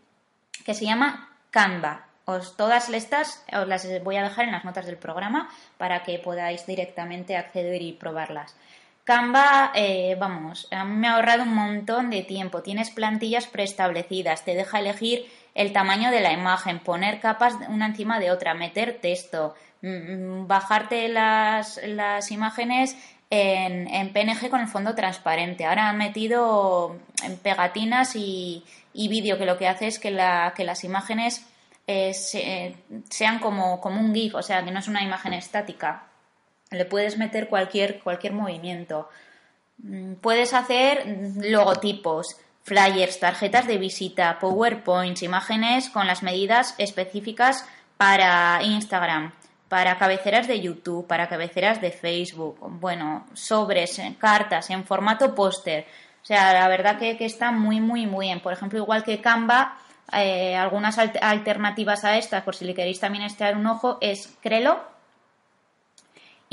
[0.67, 2.05] que se llama Canva.
[2.27, 5.49] Os, todas estas os las voy a dejar en las notas del programa
[5.79, 8.55] para que podáis directamente acceder y probarlas.
[9.05, 12.63] Canva, eh, vamos, me ha ahorrado un montón de tiempo.
[12.63, 18.19] Tienes plantillas preestablecidas, te deja elegir el tamaño de la imagen, poner capas una encima
[18.19, 22.97] de otra, meter texto, mm, mm, bajarte las, las imágenes
[23.31, 25.65] en, en, PNG con el fondo transparente.
[25.65, 30.11] Ahora han metido en pegatinas y, y vídeo que lo que hace es que,
[30.55, 31.47] que las imágenes
[31.87, 32.13] eh,
[33.11, 36.05] sean como, como un GIF, o sea, que no es una imagen estática.
[36.71, 39.09] Le puedes meter cualquier, cualquier movimiento.
[39.79, 41.05] Mm, puedes hacer
[41.43, 49.33] logotipos, flyers, tarjetas de visita, PowerPoints, imágenes con las medidas específicas para Instagram,
[49.69, 55.87] para cabeceras de YouTube, para cabeceras de Facebook, bueno, sobres, cartas en formato póster.
[56.23, 58.41] O sea, la verdad que, está muy, muy, muy bien.
[58.41, 59.79] Por ejemplo, igual que Canva,
[60.13, 64.92] eh, algunas alternativas a estas, por si le queréis también echar un ojo, es Crelo,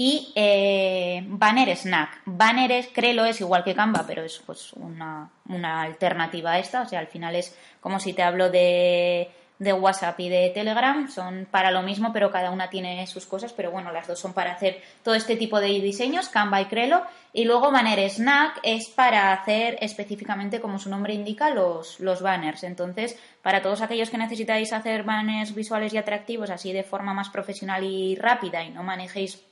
[0.02, 2.22] y eh, Banner Snack.
[2.24, 6.84] Banner es, Crelo es igual que Canva, pero es pues una, una, alternativa a esta.
[6.84, 11.10] O sea, al final es como si te hablo de, de, WhatsApp y de Telegram.
[11.10, 13.52] Son para lo mismo, pero cada una tiene sus cosas.
[13.52, 17.04] Pero bueno, las dos son para hacer todo este tipo de diseños, Canva y Crelo.
[17.34, 22.64] Y luego Banner Snack es para hacer específicamente, como su nombre indica, los, los banners.
[22.64, 27.30] Entonces, para todos aquellos que necesitáis hacer banners visuales y atractivos así de forma más
[27.30, 29.49] profesional y rápida y no manejéis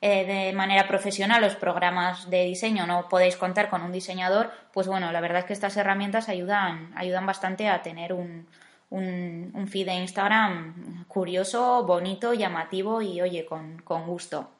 [0.00, 4.86] eh, de manera profesional los programas de diseño, no podéis contar con un diseñador, pues
[4.86, 8.46] bueno, la verdad es que estas herramientas ayudan, ayudan bastante a tener un,
[8.90, 14.50] un, feed de Instagram curioso, bonito, llamativo y oye, con, con gusto.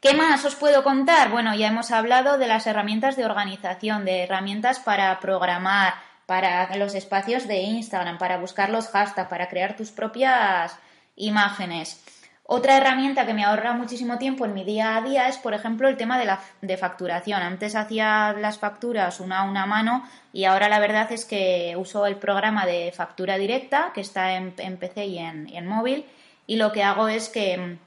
[0.00, 1.30] ¿Qué más os puedo contar?
[1.30, 5.94] Bueno, ya hemos hablado de las herramientas de organización, de herramientas para programar,
[6.26, 10.78] para los espacios de Instagram, para buscar los hashtags, para crear tus propias
[11.16, 12.04] imágenes.
[12.46, 15.88] Otra herramienta que me ahorra muchísimo tiempo en mi día a día es, por ejemplo,
[15.88, 17.40] el tema de la de facturación.
[17.40, 22.04] Antes hacía las facturas una a una mano y ahora la verdad es que uso
[22.04, 26.04] el programa de factura directa que está en, PC y en, móvil
[26.46, 27.78] y lo que hago es que mm,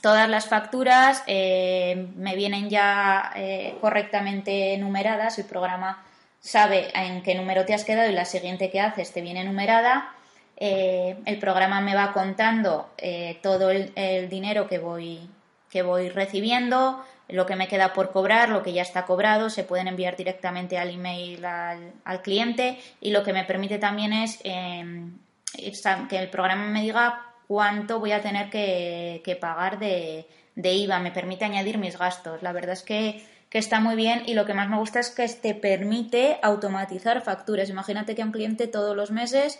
[0.00, 5.38] todas las facturas eh, me vienen ya eh, correctamente numeradas.
[5.38, 6.02] El programa
[6.40, 10.14] sabe en qué número te has quedado y la siguiente que haces te viene numerada
[10.62, 15.18] eh, el programa me va contando eh, todo el, dinero que voy,
[15.70, 19.64] que voy recibiendo, lo que me queda por cobrar, lo que ya está cobrado, se
[19.64, 25.16] pueden enviar directamente al email al, cliente y lo que me permite también es em,
[26.10, 31.46] que el programa me diga cuánto voy a tener que, pagar de, IVA, me permite
[31.46, 32.42] añadir mis gastos.
[32.42, 35.08] La verdad es que, que, está muy bien y lo que más me gusta es
[35.08, 37.70] que te permite automatizar facturas.
[37.70, 39.58] Imagínate que a un cliente todos los meses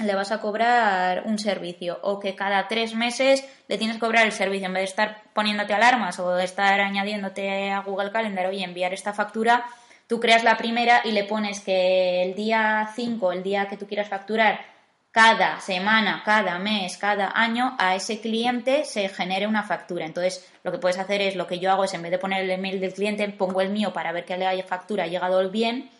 [0.00, 4.24] le vas a cobrar un servicio o que cada tres meses le tienes que cobrar
[4.24, 8.46] el servicio en vez de estar poniéndote alarmas o de estar añadiéndote a Google Calendar,
[8.46, 9.64] oye, enviar esta factura,
[10.06, 13.86] tú creas la primera y le pones que el día 5, el día que tú
[13.86, 14.72] quieras facturar,
[15.12, 20.06] cada semana, cada mes, cada año, a ese cliente se genere una factura.
[20.06, 22.42] Entonces, lo que puedes hacer es, lo que yo hago es, en vez de poner
[22.44, 25.90] el email del cliente, pongo el mío para ver que la factura ha llegado bien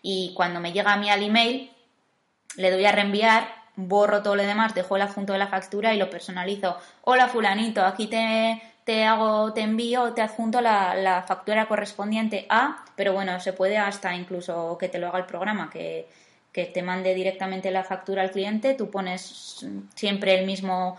[0.00, 1.70] y cuando me llega a mí al email,
[2.56, 5.98] le doy a reenviar, borro todo lo demás, dejo el adjunto de la factura y
[5.98, 6.78] lo personalizo.
[7.02, 13.12] Hola fulanito, aquí te, te hago, te envío, te adjunto la, factura correspondiente a, pero
[13.12, 16.08] bueno, se puede hasta incluso que te lo haga el programa, que,
[16.52, 20.96] que te mande directamente la factura al cliente, tú pones siempre el mismo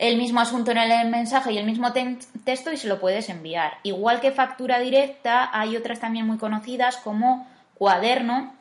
[0.00, 3.74] el mismo asunto en el mensaje y el mismo texto y se lo puedes enviar.
[3.82, 8.54] Igual que factura directa, hay otras también muy conocidas como cuaderno,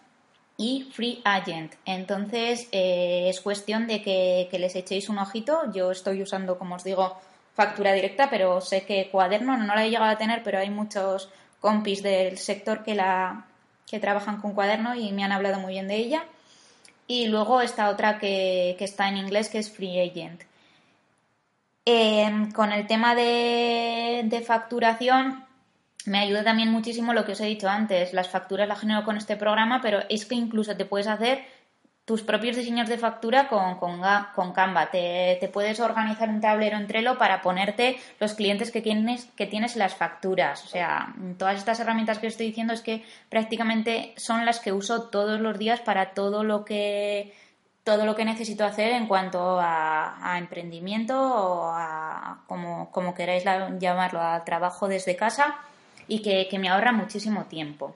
[0.60, 1.74] y Free Agent.
[1.86, 5.72] Entonces eh, es cuestión de que, les echéis un ojito.
[5.72, 7.18] Yo estoy usando, como os digo,
[7.56, 11.30] factura directa, pero sé que cuaderno no la he llegado a tener, pero hay muchos
[11.62, 13.46] compis del sector que la
[13.90, 16.26] que trabajan con cuaderno y me han hablado muy bien de ella.
[17.08, 20.44] Y luego esta otra que, está en inglés, que es Free Agent.
[21.86, 25.46] Em, con el tema de, de facturación,
[26.10, 28.14] me ayuda también muchísimo lo que os he dicho antes.
[28.14, 31.46] Las facturas las genero con este programa, pero es que incluso te puedes hacer
[32.04, 34.90] tus propios diseños de factura con, con, Canva.
[34.90, 39.76] Te, puedes organizar un tablero en Trello para ponerte los clientes que tienes, que tienes
[39.76, 40.66] las facturas.
[40.66, 45.10] O sea, todas estas herramientas que estoy diciendo es que prácticamente son las que uso
[45.10, 47.36] todos los días para todo lo que
[47.84, 53.44] todo lo que necesito hacer en cuanto a, emprendimiento o a como, como queráis
[53.80, 55.60] llamarlo, a trabajo desde casa
[56.10, 57.96] y que, me ahorra muchísimo tiempo.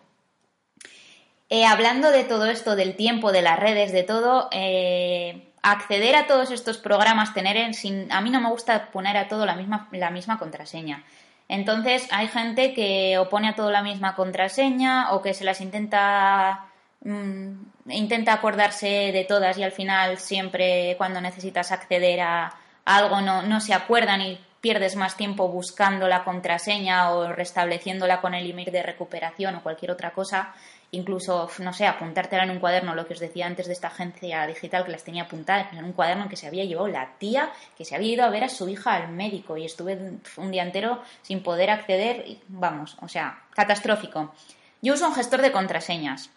[1.49, 6.27] Eh, hablando de todo esto, del tiempo, de las redes, de todo, eh, acceder a
[6.27, 9.55] todos estos programas, tener en, sin, a mí no me gusta poner a todo la
[9.55, 11.03] misma, la misma contraseña.
[11.49, 16.65] Entonces hay gente que opone a todo la misma contraseña o que se las intenta
[17.01, 17.51] mm,
[17.89, 22.55] intenta acordarse de todas y al final siempre cuando necesitas acceder a,
[22.85, 28.33] algo no, no se acuerdan y pierdes más tiempo buscando la contraseña o restableciéndola con
[28.33, 30.53] el email de recuperación o cualquier otra cosa,
[30.91, 34.47] incluso, no sé, apuntártela en un cuaderno, lo que os decía antes de esta agencia
[34.47, 37.83] digital que las tenía apuntadas en un cuaderno que se había llevado la tía, que
[37.83, 39.99] se había ido a ver a su hija al médico y estuve
[40.37, 44.33] un día entero sin poder acceder, y, vamos, o sea, catastrófico.
[44.81, 46.29] Yo uso un gestor de contraseñas,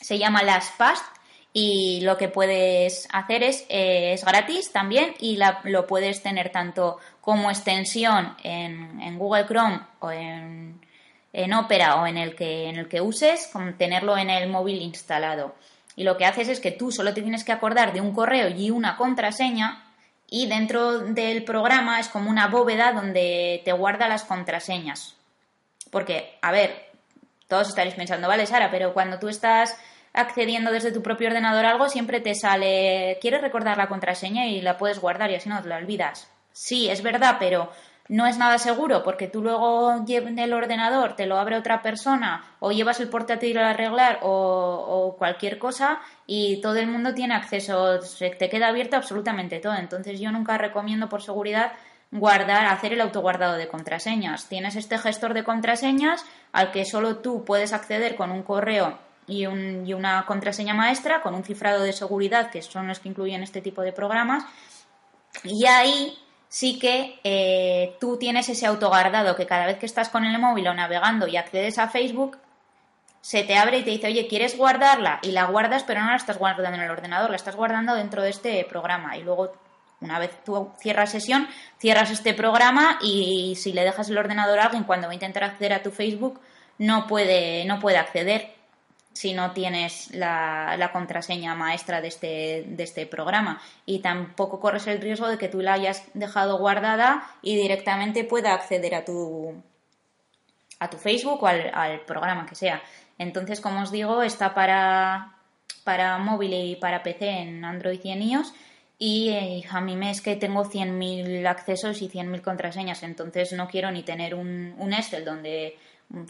[0.00, 1.04] se llama LastPass
[1.52, 6.98] y lo que puedes hacer es, eh, es gratis también y lo puedes tener tanto
[7.22, 10.82] como extensión en, Google Chrome o en
[11.32, 14.82] en Opera o en el que, en el que uses, con tenerlo en el móvil
[14.82, 15.54] instalado.
[15.96, 18.48] Y lo que haces es que tú solo te tienes que acordar de un correo
[18.48, 19.84] y una contraseña
[20.28, 25.14] y dentro del programa es como una bóveda donde te guarda las contraseñas.
[25.90, 26.90] Porque, a ver,
[27.48, 29.76] todos estaréis pensando, vale, Sara, pero cuando tú estás
[30.14, 34.46] accediendo desde tu propio ordenador a algo, siempre te sale, ¿quieres recordar la contraseña?
[34.46, 36.31] y la puedes guardar y así no te la olvidas.
[36.52, 37.70] Sí, es verdad, pero
[38.08, 42.44] no es nada seguro porque tú luego llevas el ordenador, te lo abre otra persona
[42.58, 48.00] o llevas el portátil a arreglar o, cualquier cosa y todo el mundo tiene acceso,
[48.18, 49.74] te queda abierto absolutamente todo.
[49.74, 51.72] Entonces yo nunca recomiendo por seguridad
[52.10, 54.46] guardar, hacer el autoguardado de contraseñas.
[54.46, 59.44] Tienes este gestor de contraseñas al que solo tú puedes acceder con un correo y,
[59.44, 63.62] y una contraseña maestra, con un cifrado de seguridad, que son los que incluyen este
[63.62, 64.44] tipo de programas.
[65.44, 66.18] Y ahí
[66.52, 70.68] sí que eh, tú tienes ese autoguardado que cada vez que estás con el móvil
[70.68, 72.36] o navegando y accedes a Facebook,
[73.22, 75.18] se te abre y te dice, oye, ¿quieres guardarla?
[75.22, 78.20] Y la guardas, pero no la estás guardando en el ordenador, la estás guardando dentro
[78.20, 79.16] de este programa.
[79.16, 79.50] Y luego,
[80.02, 81.48] una vez tú cierras sesión,
[81.78, 85.44] cierras este programa y si le dejas el ordenador a alguien cuando va a intentar
[85.44, 86.38] acceder a tu Facebook,
[86.76, 88.52] no puede, no puede acceder
[89.12, 93.60] si no tienes la, contraseña maestra de este, de este programa.
[93.86, 98.54] Y tampoco corres el riesgo de que tú la hayas dejado guardada y directamente pueda
[98.54, 99.62] acceder a tu,
[100.78, 102.82] a tu Facebook o al, programa que sea.
[103.18, 105.36] Entonces, como os digo, está para,
[105.84, 108.54] para móvil y para PC en Android y en iOS.
[108.98, 113.66] Y eh, a mí me es que tengo 100.000 accesos y 100.000 contraseñas, entonces no
[113.66, 115.76] quiero ni tener un, un Excel donde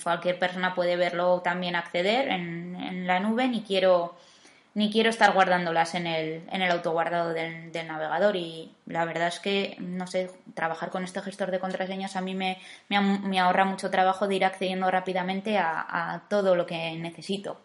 [0.02, 4.14] cualquier persona puede verlo también acceder en, la nube, ni quiero,
[4.74, 8.36] ni quiero estar guardándolas en el, en el autoguardado del, navegador.
[8.36, 12.34] Y la verdad es que, no sé, trabajar con este gestor de contraseñas a mí
[12.34, 12.58] me,
[12.88, 17.60] me, ahorra mucho trabajo de ir accediendo rápidamente a, todo lo que necesito.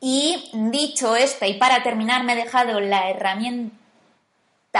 [0.00, 3.78] Y dicho esto, y para terminar, me he dejado la herramienta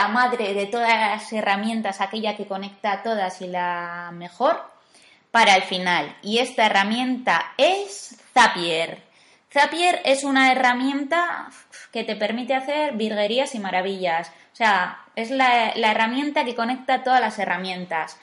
[0.08, 4.73] madre de todas las herramientas, aquella que conecta a todas y la mejor,
[5.34, 6.14] para el final.
[6.22, 9.02] Y esta herramienta es Zapier.
[9.52, 11.50] Zapier es una herramienta
[11.90, 14.28] que te permite hacer virguerías y maravillas.
[14.28, 18.16] O sea, es la, herramienta que conecta todas las herramientas.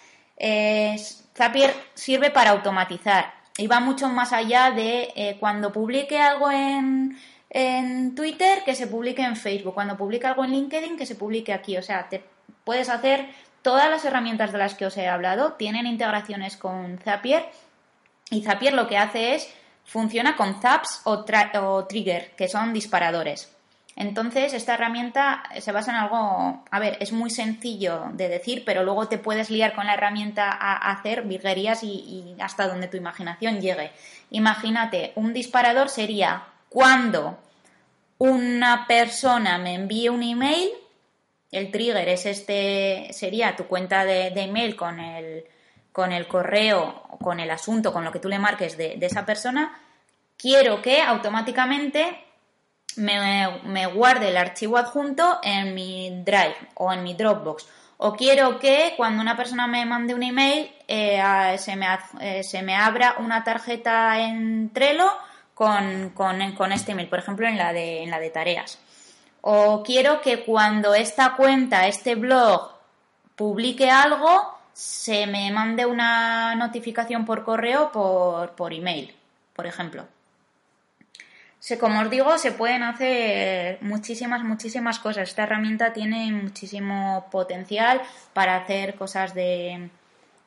[1.35, 7.19] Zapier sirve para automatizar y va mucho más allá de eh, cuando publique algo en,
[7.49, 9.73] en Twitter, que se publique en Facebook.
[9.73, 11.75] Cuando publique algo en LinkedIn, que se publique aquí.
[11.75, 12.23] O sea, te
[12.63, 13.27] puedes hacer
[13.61, 17.45] Todas las herramientas de las que os he hablado tienen integraciones con Zapier
[18.29, 19.53] y Zapier lo que hace es
[19.85, 23.51] funciona con zaps o, trigger, que son disparadores.
[23.95, 28.83] Entonces, esta herramienta se basa en algo, a ver, es muy sencillo de decir, pero
[28.83, 33.59] luego te puedes liar con la herramienta a hacer virguerías y hasta donde tu imaginación
[33.59, 33.91] llegue.
[34.29, 37.37] Imagínate, un disparador sería cuando
[38.17, 40.69] una persona me envíe un email
[41.51, 45.43] el trigger es este, sería tu cuenta de, email con el,
[45.91, 49.77] con el correo, con el asunto, con lo que tú le marques de, esa persona,
[50.37, 52.23] quiero que automáticamente
[52.95, 57.67] me, guarde el archivo adjunto en mi Drive o en mi Dropbox.
[58.03, 61.21] O quiero que cuando una persona me mande un email eh,
[61.59, 61.85] se, me,
[62.19, 65.11] eh, se, me, abra una tarjeta en Trello
[65.53, 68.79] con, con, con, este email, por ejemplo en la de, en la de tareas
[69.41, 72.71] o quiero que cuando esta cuenta, este blog,
[73.35, 79.13] publique algo, se me mande una notificación por correo por, por email,
[79.53, 80.05] por ejemplo.
[81.59, 85.29] Se, como os digo, se pueden hacer muchísimas, muchísimas cosas.
[85.29, 88.01] Esta herramienta tiene muchísimo potencial
[88.33, 89.89] para hacer cosas de,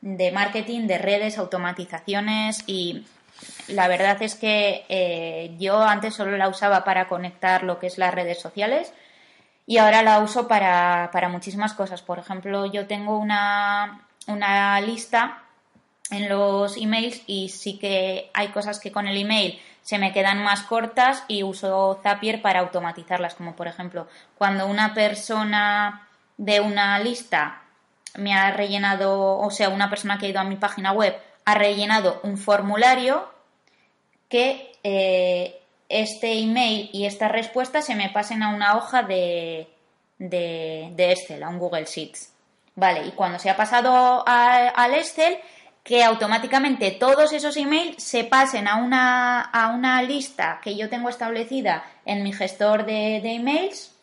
[0.00, 3.06] de marketing, de redes, automatizaciones y
[3.68, 7.98] la verdad es que eh, yo antes solo la usaba para conectar lo que es
[7.98, 8.92] las redes sociales
[9.66, 12.02] y ahora la uso para, muchísimas cosas.
[12.02, 15.42] Por ejemplo, yo tengo una, una lista
[16.10, 20.42] en los emails y sí que hay cosas que con el email se me quedan
[20.42, 24.06] más cortas y uso Zapier para automatizarlas, como por ejemplo
[24.36, 27.62] cuando una persona de una lista
[28.16, 31.54] me ha rellenado, o sea, una persona que ha ido a mi página web ha
[31.54, 33.34] rellenado un formulario
[34.35, 39.69] que eh, este email y esta respuesta se me pasen a una hoja de,
[40.19, 42.32] de, Excel, a un Google Sheets.
[42.74, 45.39] Vale, y cuando se ha pasado al Excel,
[45.85, 51.11] que automáticamente todos esos emails se pasen a una, a una lista que yo tengo
[51.11, 53.94] establecida en mi gestor de, de emails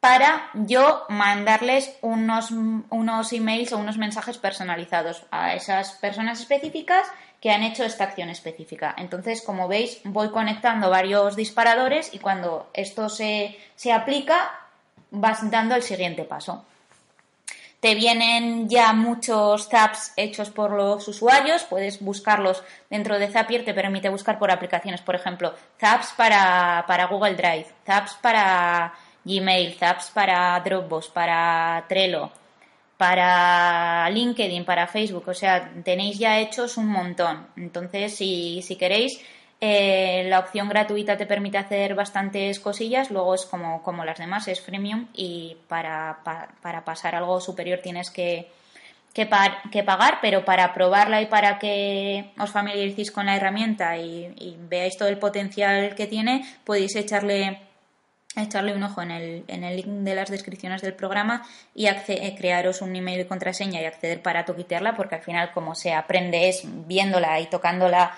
[0.00, 7.06] para yo mandarles unos, unos emails o unos mensajes personalizados a esas personas específicas
[7.40, 8.94] que han hecho esta acción específica.
[8.98, 14.50] Entonces, como veis, voy conectando varios disparadores y cuando esto se, se aplica,
[15.10, 16.64] vas dando el siguiente paso.
[17.80, 23.74] Te vienen ya muchos tabs hechos por los usuarios, puedes buscarlos dentro de Zapier, te
[23.74, 28.94] permite buscar por aplicaciones, por ejemplo, tabs para, para Google Drive, tabs para
[29.24, 32.30] Gmail, tabs para Dropbox, para Trello,
[32.96, 37.46] para LinkedIn, para Facebook, o sea, tenéis ya hechos un montón.
[37.56, 39.20] Entonces, si, si queréis,
[39.60, 44.48] eh, la opción gratuita te permite hacer bastantes cosillas, luego es como, como las demás,
[44.48, 46.20] es freemium y para,
[46.62, 48.50] para, pasar algo superior tienes que,
[49.14, 49.28] que,
[49.72, 54.56] que, pagar, pero para probarla y para que os familiaricéis con la herramienta y, y
[54.58, 57.65] veáis todo el potencial que tiene, podéis echarle
[58.42, 62.34] echarle un ojo en el, en el link de las descripciones del programa y eh,
[62.36, 66.48] crearos un email y contraseña y acceder para toquitearla, porque al final como se aprende
[66.48, 68.16] es viéndola y tocando la,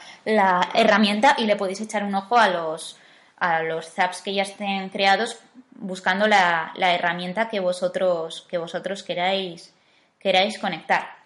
[0.74, 2.98] herramienta y le podéis echar un ojo a los,
[3.38, 5.38] a los zaps que ya estén creados
[5.72, 9.72] buscando la, la herramienta que vosotros, que vosotros queráis,
[10.18, 11.17] queráis conectar.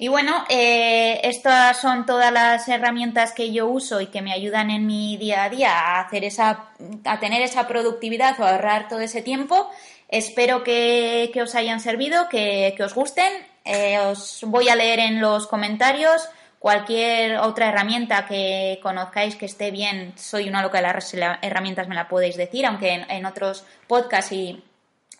[0.00, 4.70] Y bueno, eh, estas son todas las herramientas que yo uso y que me ayudan
[4.70, 6.68] en mi día a día a hacer esa,
[7.04, 9.68] a tener esa productividad o a ahorrar todo ese tiempo.
[10.08, 13.32] Espero que, os hayan servido, que, os gusten.
[13.64, 16.28] Eh, os voy a leer en los comentarios
[16.60, 20.12] cualquier otra herramienta que conozcáis que esté bien.
[20.16, 24.32] Soy una loca de las herramientas, me la podéis decir, aunque en, en otros podcasts
[24.32, 24.62] y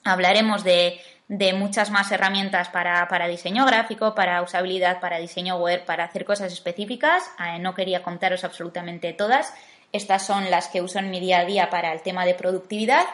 [0.09, 5.85] hablaremos de, de muchas más herramientas para, para, diseño gráfico, para usabilidad, para diseño web,
[5.85, 7.23] para hacer cosas específicas.
[7.39, 9.53] Eh, no quería contaros absolutamente todas.
[9.93, 13.05] Estas son las que uso en mi día a día para el tema de productividad.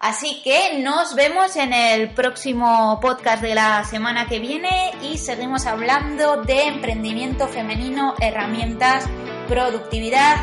[0.00, 5.66] Así que nos vemos en el próximo podcast de la semana que viene y seguimos
[5.66, 9.06] hablando de emprendimiento femenino, herramientas,
[9.48, 10.36] productividad,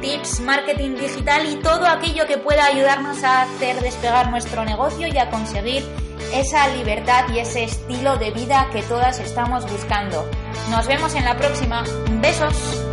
[0.00, 5.18] tips, marketing digital y todo aquello que pueda ayudarnos a hacer despegar nuestro negocio y
[5.18, 5.84] a conseguir
[6.32, 10.28] esa libertad y ese estilo de vida que todas estamos buscando.
[10.70, 11.84] Nos vemos en la próxima.
[12.20, 12.84] Besos.